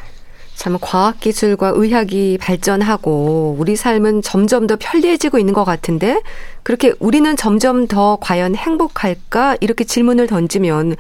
참 0.55 0.79
과학 0.81 1.19
기술과 1.19 1.73
의학이 1.75 2.39
발전하고 2.41 3.57
우리 3.59 3.75
삶은 3.75 4.23
점점 4.23 4.67
더 4.67 4.77
편리해지고 4.79 5.39
있는 5.39 5.55
것 5.55 5.65
같은데 5.65 6.21
그렇게 6.63 6.93
우리는 7.01 7.37
점점 7.37 7.89
더 7.89 8.19
과연 8.21 8.55
행복할까? 8.55 9.57
이렇게 9.61 9.85
질문을 9.85 10.27
던지면 10.27 10.97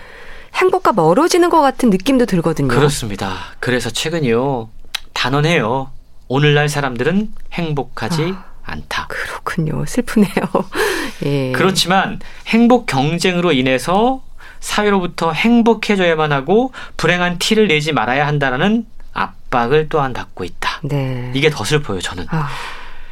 행복과 0.54 0.92
멀어지는 0.92 1.48
것 1.48 1.60
같은 1.60 1.90
느낌도 1.90 2.26
들거든요. 2.26 2.68
그렇습니다. 2.68 3.36
그래서 3.60 3.90
최근요, 3.90 4.68
단언해요. 5.12 5.90
오늘날 6.28 6.68
사람들은 6.68 7.32
행복하지 7.52 8.34
않다. 8.64 9.06
그렇군요. 9.08 9.84
슬프네요. 9.86 10.30
예. 11.24 11.52
그렇지만 11.52 12.20
행복 12.46 12.86
경쟁으로 12.86 13.52
인해서 13.52 14.22
사회로부터 14.60 15.32
행복해져야만 15.32 16.32
하고 16.32 16.72
불행한 16.96 17.38
티를 17.38 17.66
내지 17.68 17.92
말아야 17.92 18.26
한다는 18.26 18.86
압박을 19.12 19.88
또한 19.88 20.12
받고 20.12 20.44
있다. 20.44 20.80
네. 20.84 21.30
이게 21.34 21.50
더 21.50 21.64
슬퍼요, 21.64 22.00
저는. 22.00 22.26
아, 22.30 22.48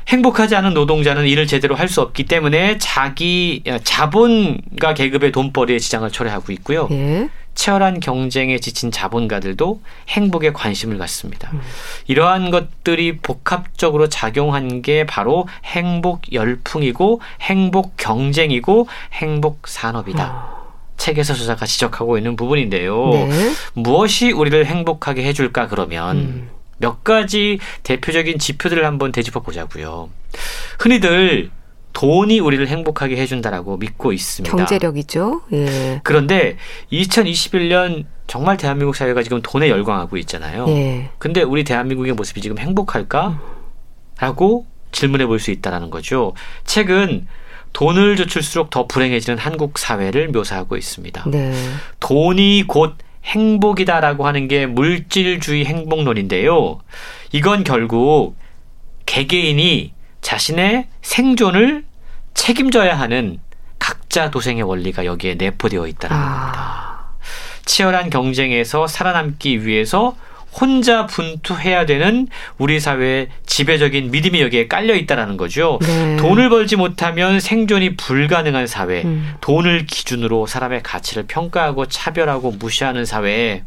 행복하지 0.09 0.57
않은 0.57 0.74
노동자는 0.74 1.26
일을 1.26 1.46
제대로 1.46 1.74
할 1.74 1.88
수 1.88 2.01
없기 2.01 2.24
때문에 2.24 2.78
자기 2.78 3.62
어, 3.68 3.78
자본과 3.82 4.94
계급의 4.94 5.32
돈벌이에 5.32 5.78
지장을 5.78 6.09
초래하고 6.11 6.53
있고요. 6.53 6.88
예. 6.92 7.28
치열한 7.61 8.00
경쟁에 8.00 8.58
지친 8.58 8.90
자본가들도 8.90 9.82
행복에 10.08 10.54
관심을 10.54 10.96
갖습니다. 10.96 11.52
이러한 12.06 12.50
것들이 12.50 13.18
복합적으로 13.18 14.08
작용한 14.08 14.80
게 14.80 15.04
바로 15.04 15.46
행복 15.66 16.32
열풍이고 16.32 17.20
행복 17.42 17.98
경쟁이고 17.98 18.88
행복 19.12 19.68
산업이다. 19.68 20.48
책에서 20.96 21.34
저자가 21.34 21.66
지적하고 21.66 22.16
있는 22.16 22.34
부분인데요. 22.34 23.11
네. 23.11 23.28
무엇이 23.74 24.32
우리를 24.32 24.64
행복하게 24.64 25.24
해줄까 25.24 25.68
그러면 25.68 26.16
음. 26.16 26.50
몇 26.78 27.04
가지 27.04 27.58
대표적인 27.82 28.38
지표들을 28.38 28.86
한번 28.86 29.12
되짚어 29.12 29.40
보자고요. 29.40 30.08
흔히들 30.78 31.50
돈이 31.93 32.41
우리를 32.41 32.66
행복하게 32.68 33.16
해준다라고 33.16 33.76
믿고 33.76 34.12
있습니다. 34.12 34.57
경제력이죠. 34.57 35.43
예. 35.53 36.01
그런데 36.05 36.57
2021년 36.93 38.05
정말 38.26 38.57
대한민국 38.57 38.95
사회가 38.95 39.22
지금 39.22 39.41
돈에 39.43 39.68
열광하고 39.68 40.16
있잖아요. 40.18 40.66
예. 40.68 41.11
근데 41.18 41.43
우리 41.43 41.64
대한민국의 41.64 42.12
모습이 42.14 42.41
지금 42.41 42.59
행복할까? 42.59 43.41
라고 44.18 44.66
질문해 44.93 45.26
볼 45.26 45.38
수 45.38 45.51
있다는 45.51 45.91
거죠. 45.91 46.34
책은 46.64 47.26
돈을 47.72 48.16
쫓을수록 48.16 48.70
더 48.70 48.86
불행해지는 48.86 49.38
한국 49.38 49.78
사회를 49.78 50.28
묘사하고 50.28 50.76
있습니다. 50.76 51.24
네. 51.28 51.53
돈이 52.01 52.64
곧 52.66 52.97
행복이다라고 53.24 54.26
하는 54.26 54.49
게 54.49 54.66
물질주의 54.66 55.64
행복론인데요. 55.64 56.80
이건 57.32 57.64
결국 57.64 58.36
개개인이 59.07 59.93
자신의 60.21 60.87
생존을 61.03 61.85
책임져야 62.35 62.99
하는 62.99 63.39
각자 63.79 64.31
도생의 64.31 64.62
원리가 64.62 65.05
여기에 65.05 65.35
내포되어 65.35 65.87
있다는 65.87 66.16
겁니다. 66.16 66.53
아, 66.57 67.14
치열한 67.64 68.11
경쟁에서 68.11 68.87
살아남기 68.87 69.66
위해서 69.66 70.16
혼자 70.53 71.07
분투해야 71.07 71.87
되는 71.87 72.27
우리 72.59 72.81
사회의 72.81 73.29
지배적인 73.47 74.11
믿음이 74.11 74.41
여기에 74.41 74.66
깔려 74.66 74.95
있다라는 74.97 75.37
거죠. 75.37 75.79
네. 75.83 76.16
돈을 76.16 76.49
벌지 76.51 76.77
못하면 76.77 77.39
생존이 77.39 77.97
불가능한 77.97 78.66
사회, 78.66 79.03
음. 79.03 79.35
돈을 79.41 79.87
기준으로 79.87 80.47
사람의 80.47 80.83
가치를 80.83 81.25
평가하고 81.29 81.87
차별하고 81.87 82.51
무시하는 82.53 83.05
사회에 83.05 83.62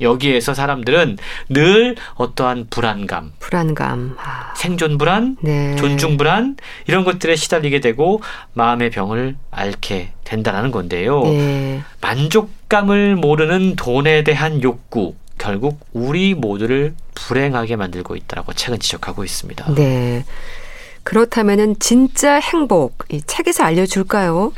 여기에서 0.00 0.54
사람들은 0.54 1.18
늘 1.48 1.96
어떠한 2.14 2.68
불안감, 2.70 3.32
불안감. 3.38 4.16
아, 4.18 4.52
생존 4.56 4.98
불안, 4.98 5.36
네. 5.40 5.76
존중 5.76 6.16
불안 6.16 6.56
이런 6.86 7.04
것들에 7.04 7.36
시달리게 7.36 7.80
되고 7.80 8.20
마음의 8.52 8.90
병을 8.90 9.36
앓게 9.50 10.12
된다라는 10.24 10.70
건데요. 10.70 11.22
네. 11.22 11.82
만족감을 12.00 13.16
모르는 13.16 13.76
돈에 13.76 14.24
대한 14.24 14.62
욕구 14.62 15.14
결국 15.38 15.80
우리 15.92 16.34
모두를 16.34 16.94
불행하게 17.14 17.76
만들고 17.76 18.16
있다라고 18.16 18.52
책은 18.52 18.80
지적하고 18.80 19.24
있습니다. 19.24 19.74
네. 19.74 20.24
그렇다면은 21.04 21.78
진짜 21.78 22.38
행복 22.38 23.04
이 23.10 23.22
책에서 23.22 23.64
알려줄까요? 23.64 24.52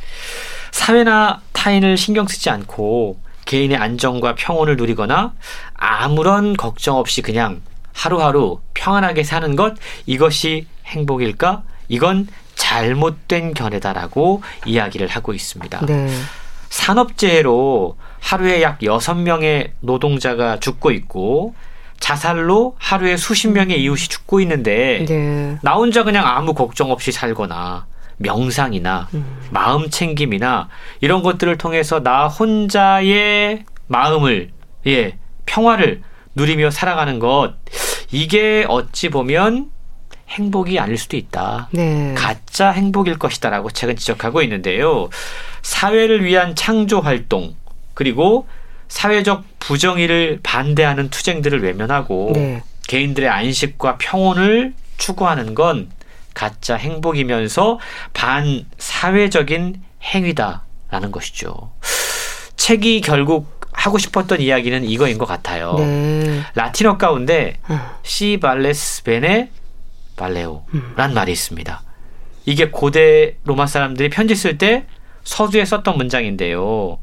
사회나 0.73 1.43
타인을 1.53 1.97
신경 1.97 2.27
쓰지 2.27 2.51
않고 2.51 3.19
개인의 3.51 3.77
안정과 3.77 4.37
평온을 4.37 4.77
누리거나 4.77 5.33
아무런 5.75 6.57
걱정 6.57 6.99
없이 6.99 7.21
그냥 7.21 7.61
하루하루 7.93 8.61
평안하게 8.75 9.25
사는 9.25 9.57
것 9.57 9.75
이것이 10.07 10.69
행복일까? 10.87 11.65
이건 11.89 12.29
잘못된 12.55 13.55
견해다라고 13.55 14.43
이야기를 14.67 15.09
하고 15.09 15.35
있습니다. 15.35 15.85
네. 15.85 16.09
산업재해로 16.69 17.97
하루에 18.21 18.63
약 18.63 18.79
6명의 18.79 19.73
노동자가 19.81 20.61
죽고 20.61 20.93
있고 20.93 21.57
자살로 21.99 22.77
하루에 22.79 23.17
수십 23.17 23.49
명의 23.49 23.83
이웃이 23.83 24.07
죽고 24.07 24.41
있는데 24.43 25.05
네. 25.09 25.59
나 25.63 25.75
혼자 25.75 26.05
그냥 26.05 26.25
아무 26.25 26.55
걱정 26.55 26.93
없이 26.93 27.11
살거나 27.11 27.87
명상이나 28.21 29.09
마음 29.51 29.91
챙김이나 29.91 30.69
이런 31.01 31.23
것들을 31.23 31.57
통해서 31.59 32.03
나 32.03 32.29
혼자의 32.29 33.65
마음을 33.89 34.51
예 34.87 35.19
평화를 35.47 36.03
누리며 36.35 36.71
살아가는 36.71 37.19
것 37.19 37.55
이게 38.13 38.65
어찌 38.69 39.09
보면 39.09 39.71
행복이 40.29 40.79
아닐 40.79 40.97
수도 40.97 41.17
있다. 41.17 41.69
네. 41.73 42.15
가짜 42.17 42.71
행복일 42.71 43.19
것이다라고 43.19 43.71
책은 43.71 43.97
지적하고 43.97 44.43
있는데요. 44.43 45.09
사회를 45.63 46.25
위한 46.25 46.55
창조 46.55 47.01
활동 47.01 47.57
그리고 47.95 48.47
사회적 48.89 49.45
부정의를 49.59 50.41
반대하는 50.43 51.11
투쟁들을 51.11 51.63
외면하고 51.63 52.33
네. 52.35 52.63
개인들의 52.87 53.29
안식과 53.29 53.99
평온을 53.99 54.75
추구하는 54.99 55.55
건 55.55 55.91
가짜 56.41 56.77
행복이면서 56.77 57.79
반사회적인 58.15 59.83
행위다라는 60.03 61.13
것이죠. 61.13 61.71
책이 62.57 63.03
결국 63.03 63.61
하고 63.73 63.99
싶었던 63.99 64.41
이야기는 64.41 64.85
이거인 64.85 65.19
것 65.19 65.27
같아요. 65.27 65.75
네. 65.75 66.41
라틴어 66.55 66.97
가운데 66.97 67.59
음. 67.69 67.79
시 68.03 68.39
발레스 68.41 69.03
베네 69.03 69.51
발레오란 70.17 71.13
말이 71.13 71.31
있습니다. 71.31 71.83
이게 72.47 72.71
고대 72.71 73.37
로마 73.45 73.67
사람들이 73.67 74.09
편지 74.09 74.35
쓸 74.35 74.57
때 74.57 74.87
서두에 75.25 75.67
썼던 75.67 75.99
문장인데요. 75.99 76.99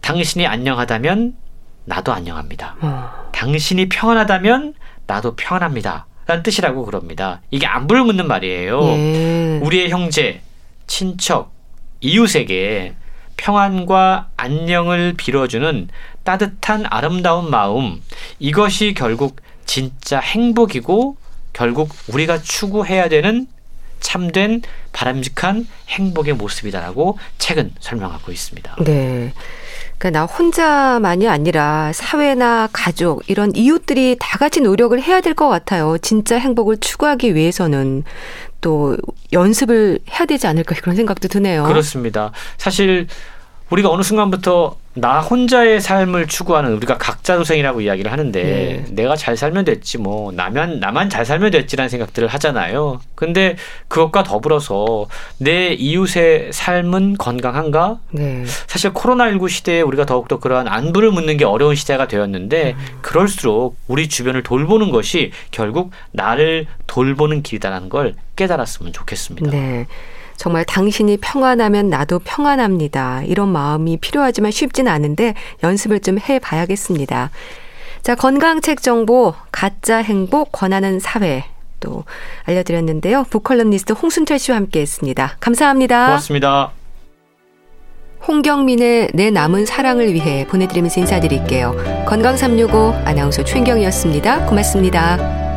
당신이 0.00 0.46
안녕하다면 0.46 1.36
나도 1.84 2.14
안녕합니다. 2.14 2.76
어. 2.80 3.30
당신이 3.32 3.90
평안하다면 3.90 4.72
나도 5.06 5.36
평안합니다. 5.36 6.06
라는 6.28 6.42
뜻이라고 6.42 6.84
그럽니다. 6.84 7.40
이게 7.50 7.66
안부를 7.66 8.04
묻는 8.04 8.28
말이에요. 8.28 8.82
예. 8.82 9.60
우리의 9.62 9.88
형제, 9.88 10.42
친척, 10.86 11.52
이웃에게 12.02 12.94
평안과 13.38 14.28
안녕을 14.36 15.14
빌어주는 15.16 15.88
따뜻한 16.24 16.84
아름다운 16.90 17.50
마음, 17.50 18.02
이것이 18.38 18.92
결국 18.94 19.40
진짜 19.64 20.20
행복이고 20.20 21.16
결국 21.54 21.88
우리가 22.08 22.42
추구해야 22.42 23.08
되는 23.08 23.46
참된 24.00 24.60
바람직한 24.92 25.66
행복의 25.88 26.34
모습이다라고 26.34 27.18
책은 27.38 27.72
설명하고 27.80 28.32
있습니다. 28.32 28.76
네. 28.84 29.32
그러니까 29.98 30.20
나 30.20 30.26
혼자만이 30.26 31.28
아니라 31.28 31.90
사회나 31.92 32.68
가족 32.72 33.28
이런 33.28 33.50
이웃들이 33.54 34.16
다 34.20 34.38
같이 34.38 34.60
노력을 34.60 35.00
해야 35.02 35.20
될 35.20 35.34
것 35.34 35.48
같아요. 35.48 35.98
진짜 35.98 36.36
행복을 36.36 36.78
추구하기 36.78 37.34
위해서는 37.34 38.04
또 38.60 38.96
연습을 39.32 39.98
해야 40.10 40.24
되지 40.26 40.46
않을까 40.46 40.74
그런 40.76 40.96
생각도 40.96 41.28
드네요. 41.28 41.64
그렇습니다. 41.64 42.32
사실 42.56 43.06
우리가 43.70 43.90
어느 43.90 44.02
순간부터 44.02 44.76
나 44.94 45.20
혼자의 45.20 45.80
삶을 45.80 46.26
추구하는 46.26 46.72
우리가 46.74 46.98
각자 46.98 47.36
도생이라고 47.36 47.80
이야기를 47.82 48.10
하는데 48.10 48.42
네. 48.42 48.84
내가 48.90 49.14
잘 49.16 49.36
살면 49.36 49.64
됐지 49.64 49.98
뭐 49.98 50.32
나만 50.32 50.80
나만 50.80 51.08
잘 51.08 51.24
살면 51.24 51.52
됐지라는 51.52 51.88
생각들을 51.88 52.28
하잖아요. 52.28 53.00
근데 53.14 53.56
그것과 53.86 54.24
더불어서 54.24 55.06
내 55.38 55.68
이웃의 55.68 56.52
삶은 56.52 57.16
건강한가? 57.18 58.00
네. 58.10 58.44
사실 58.66 58.92
코로나19 58.92 59.48
시대에 59.48 59.82
우리가 59.82 60.04
더욱더 60.04 60.40
그러한 60.40 60.66
안부를 60.66 61.12
묻는 61.12 61.36
게 61.36 61.44
어려운 61.44 61.74
시대가 61.74 62.08
되었는데 62.08 62.74
그럴수록 63.02 63.76
우리 63.86 64.08
주변을 64.08 64.42
돌보는 64.42 64.90
것이 64.90 65.30
결국 65.50 65.92
나를 66.10 66.66
돌보는 66.86 67.42
길이다라는 67.42 67.88
걸 67.88 68.14
깨달았으면 68.36 68.92
좋겠습니다. 68.92 69.50
네. 69.50 69.86
정말 70.38 70.64
당신이 70.64 71.18
평안하면 71.18 71.90
나도 71.90 72.20
평안합니다. 72.20 73.22
이런 73.24 73.48
마음이 73.48 73.98
필요하지만 73.98 74.52
쉽진 74.52 74.88
않은데 74.88 75.34
연습을 75.62 76.00
좀 76.00 76.18
해봐야겠습니다. 76.18 77.30
자, 78.02 78.14
건강책 78.14 78.80
정보, 78.80 79.34
가짜 79.52 79.98
행복, 79.98 80.52
권하는 80.52 81.00
사회 81.00 81.44
또 81.80 82.04
알려드렸는데요. 82.44 83.24
북컬럼니스트 83.28 83.92
홍순철 83.92 84.38
씨와 84.38 84.56
함께 84.56 84.80
했습니다. 84.80 85.36
감사합니다. 85.40 86.06
고맙습니다. 86.06 86.70
홍경민의 88.26 89.10
내 89.14 89.30
남은 89.30 89.66
사랑을 89.66 90.12
위해 90.14 90.46
보내드리면서 90.46 91.00
인사드릴게요. 91.00 92.04
건강365 92.06 93.06
아나운서 93.06 93.42
최인경이었습니다. 93.42 94.46
고맙습니다. 94.46 95.47